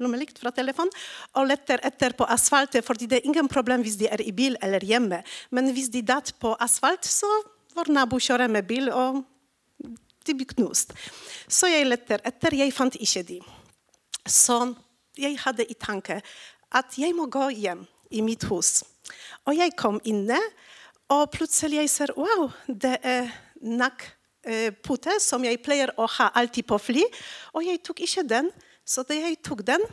lommelykt 0.01 0.39
fra 0.41 0.49
telefon, 0.55 0.89
og 1.37 1.45
letter 1.45 1.81
etter 1.85 2.15
på 2.17 2.25
asfaltet, 2.25 2.81
fordi 2.81 3.05
det 3.05 3.19
er 3.19 3.27
ingen 3.29 3.45
problem 3.51 3.83
hvis 3.85 3.99
de 3.99 4.07
er 4.09 4.23
i 4.25 4.33
bil 4.33 4.55
eller 4.65 4.81
hjemme. 4.81 5.21
Men 5.53 5.69
hvis 5.75 5.91
de 5.93 6.01
datt 6.01 6.33
på 6.41 6.55
asfalt, 6.57 7.05
så 7.05 7.29
vår 7.77 7.91
nabo 7.93 8.17
kjører 8.17 8.49
med 8.49 8.65
bil, 8.65 8.89
og 8.89 9.21
de 10.25 10.35
blir 10.37 10.49
knust. 10.53 10.93
Så 11.47 11.69
jeg 11.71 11.87
lette 11.89 12.19
etter. 12.27 12.55
Jeg 12.59 12.73
fant 12.75 12.95
ikke 12.95 13.23
de. 13.27 13.39
Så 14.27 14.59
jeg 15.19 15.37
hadde 15.41 15.65
i 15.65 15.77
tanke 15.77 16.21
at 16.71 16.97
jeg 16.99 17.15
må 17.17 17.27
gå 17.31 17.49
hjem 17.57 17.83
i 18.11 18.21
mitt 18.23 18.45
hus. 18.49 18.81
Og 19.47 19.57
jeg 19.57 19.73
kom 19.79 19.99
inne, 20.07 20.37
og 21.11 21.27
plutselig 21.33 21.81
jeg 21.81 21.91
ser 21.91 22.13
wow, 22.15 22.47
det 22.67 22.93
er 23.03 23.31
nakkpute 23.61 25.17
som 25.19 25.43
jeg 25.43 25.59
pleier 25.63 25.91
å 25.99 26.07
ha 26.19 26.29
alltid 26.39 26.67
på 26.69 26.79
fly. 26.79 27.03
Og 27.57 27.65
jeg 27.67 27.81
tok 27.83 28.03
ikke 28.05 28.23
den. 28.27 28.51
Så 28.87 29.03
da 29.07 29.17
jeg 29.17 29.41
tok 29.43 29.65
den, 29.67 29.83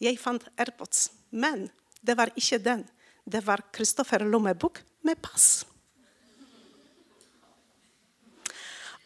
jeg 0.00 0.20
fant 0.20 0.46
AirPods. 0.56 1.10
Men 1.30 1.68
det 2.00 2.16
var 2.18 2.32
ikke 2.36 2.60
den. 2.62 2.86
Det 3.26 3.42
var 3.46 3.66
Kristoffer 3.74 4.24
lommebok 4.24 4.80
med 5.06 5.20
pass. 5.22 5.64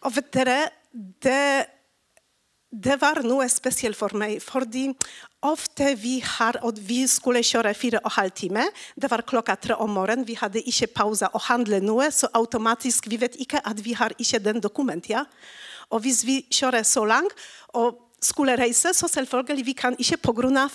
Og 0.04 0.12
vet 0.16 0.30
dere, 0.36 0.58
det, 1.24 1.66
det 2.70 2.96
var 3.00 3.22
noe 3.24 3.46
spesielt 3.52 3.98
for 3.98 4.14
meg. 4.18 4.36
Fordi 4.44 4.88
ofte 5.44 5.92
vi 6.00 6.18
har, 6.24 6.58
og 6.64 6.78
vi 6.88 7.02
skulle 7.10 7.44
kjøre 7.44 7.74
fire 7.76 8.00
og 8.04 8.14
halv 8.16 8.34
time. 8.36 8.66
Det 8.96 9.10
var 9.10 9.24
klokka 9.26 9.56
tre 9.60 9.76
om 9.80 9.92
morgenen. 9.96 10.26
Vi 10.28 10.36
hadde 10.40 10.62
ikke 10.64 10.92
pause 10.96 11.28
å 11.32 11.42
handle 11.48 11.80
noe, 11.84 12.10
så 12.12 12.30
automatisk 12.36 13.08
vi 13.12 13.20
vet 13.24 13.38
ikke 13.40 13.62
at 13.64 13.80
vi 13.84 13.96
har 13.96 14.16
ikke 14.18 14.42
den 14.44 14.60
dokumentet. 14.64 15.14
Ja? 15.16 15.24
Og 15.90 16.04
hvis 16.04 16.24
vi 16.26 16.42
kjører 16.52 16.84
så 16.86 17.04
langt 17.08 17.46
og 17.76 18.00
skulle 18.24 18.56
reise, 18.56 18.94
så 18.96 19.08
selvfølgelig 19.08 19.66
vi 19.66 19.72
kan 19.76 19.96
ikke 20.00 20.20
pga. 20.24 20.68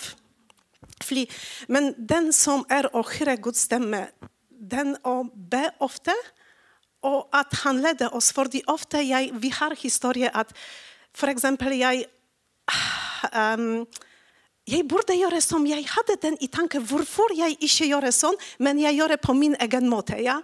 fly. 1.02 1.26
Men 1.68 1.94
den 1.96 2.32
som 2.32 2.64
er 2.68 2.86
å 2.92 3.02
høre 3.02 3.36
Guds 3.36 3.64
stemme, 3.64 4.08
den 4.50 4.96
å 5.04 5.24
be 5.24 5.70
ofte 5.80 6.12
og 7.02 7.28
at 7.32 7.54
han 7.64 7.80
leder 7.80 8.14
oss. 8.14 8.32
fordi 8.32 8.62
ofte 8.66 9.00
jeg, 9.02 9.30
vi 9.32 9.48
har 9.48 9.74
historie 9.74 10.30
at 10.34 10.52
f.eks. 11.14 11.44
jeg 11.72 12.04
um, 13.34 13.86
jeg 14.70 14.86
burde 14.86 15.16
gjøre 15.16 15.40
som 15.42 15.64
jeg 15.66 15.86
hadde 15.88 16.16
den 16.22 16.36
i 16.40 16.46
tanke. 16.46 16.78
Hvorfor 16.78 17.32
jeg 17.34 17.56
ikke 17.58 17.88
gjør 17.90 18.10
sånn, 18.14 18.36
men 18.58 18.78
jeg 18.78 19.00
gjør 19.00 19.16
på 19.18 19.34
min 19.34 19.56
egen 19.58 19.88
måte. 19.90 20.20
Ja? 20.22 20.38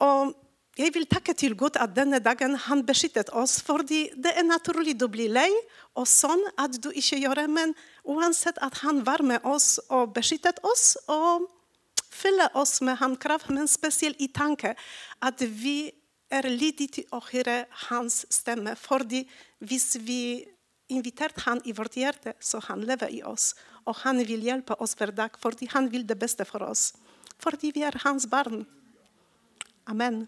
Og 0.00 0.32
jeg 0.78 0.94
vil 0.94 1.04
takke 1.04 1.34
til 1.36 1.52
Gud 1.58 1.76
at 1.76 1.92
denne 1.92 2.22
dagen 2.22 2.54
han 2.56 2.84
beskyttet 2.86 3.28
oss. 3.36 3.60
fordi 3.60 4.08
det 4.16 4.32
er 4.36 4.46
naturlig 4.46 4.96
du 4.98 5.08
blir 5.08 5.28
lei, 5.28 5.50
og 5.94 6.06
sånn 6.08 6.40
at 6.56 6.78
du 6.80 6.88
ikke 6.90 7.18
gjør 7.20 7.42
det. 7.42 7.48
Men 7.50 7.74
uansett 8.04 8.56
at 8.62 8.78
han 8.80 9.04
var 9.04 9.22
med 9.22 9.44
oss 9.44 9.78
og 9.90 10.14
beskyttet 10.14 10.62
oss. 10.64 10.96
og 11.08 11.48
fylle 12.12 12.48
oss 12.58 12.80
med 12.84 13.00
hans 13.00 13.18
kraft, 13.22 13.50
men 13.50 13.68
spesielt 13.68 14.20
i 14.20 14.28
tanke 14.28 14.74
at 15.22 15.42
vi 15.42 15.92
er 16.32 16.48
lydige 16.48 16.98
til 16.98 17.12
å 17.12 17.20
høre 17.32 17.62
hans 17.88 18.22
stemme. 18.32 18.74
Fordi 18.78 19.24
hvis 19.64 19.96
vi 20.00 20.44
inviterte 20.92 21.44
han 21.46 21.62
i 21.64 21.74
vårt 21.76 21.96
hjerte, 21.96 22.34
så 22.40 22.60
han 22.68 22.84
lever 22.84 23.12
i 23.12 23.22
oss. 23.24 23.52
Og 23.88 23.96
han 24.04 24.20
vil 24.26 24.44
hjelpe 24.44 24.76
oss 24.80 24.94
hver 24.98 25.12
dag 25.16 25.36
fordi 25.40 25.68
han 25.72 25.88
vil 25.92 26.06
det 26.06 26.18
beste 26.20 26.46
for 26.48 26.64
oss. 26.66 26.92
Fordi 27.42 27.72
vi 27.74 27.84
er 27.86 27.96
hans 28.04 28.28
barn. 28.30 28.64
Amen. 29.90 30.26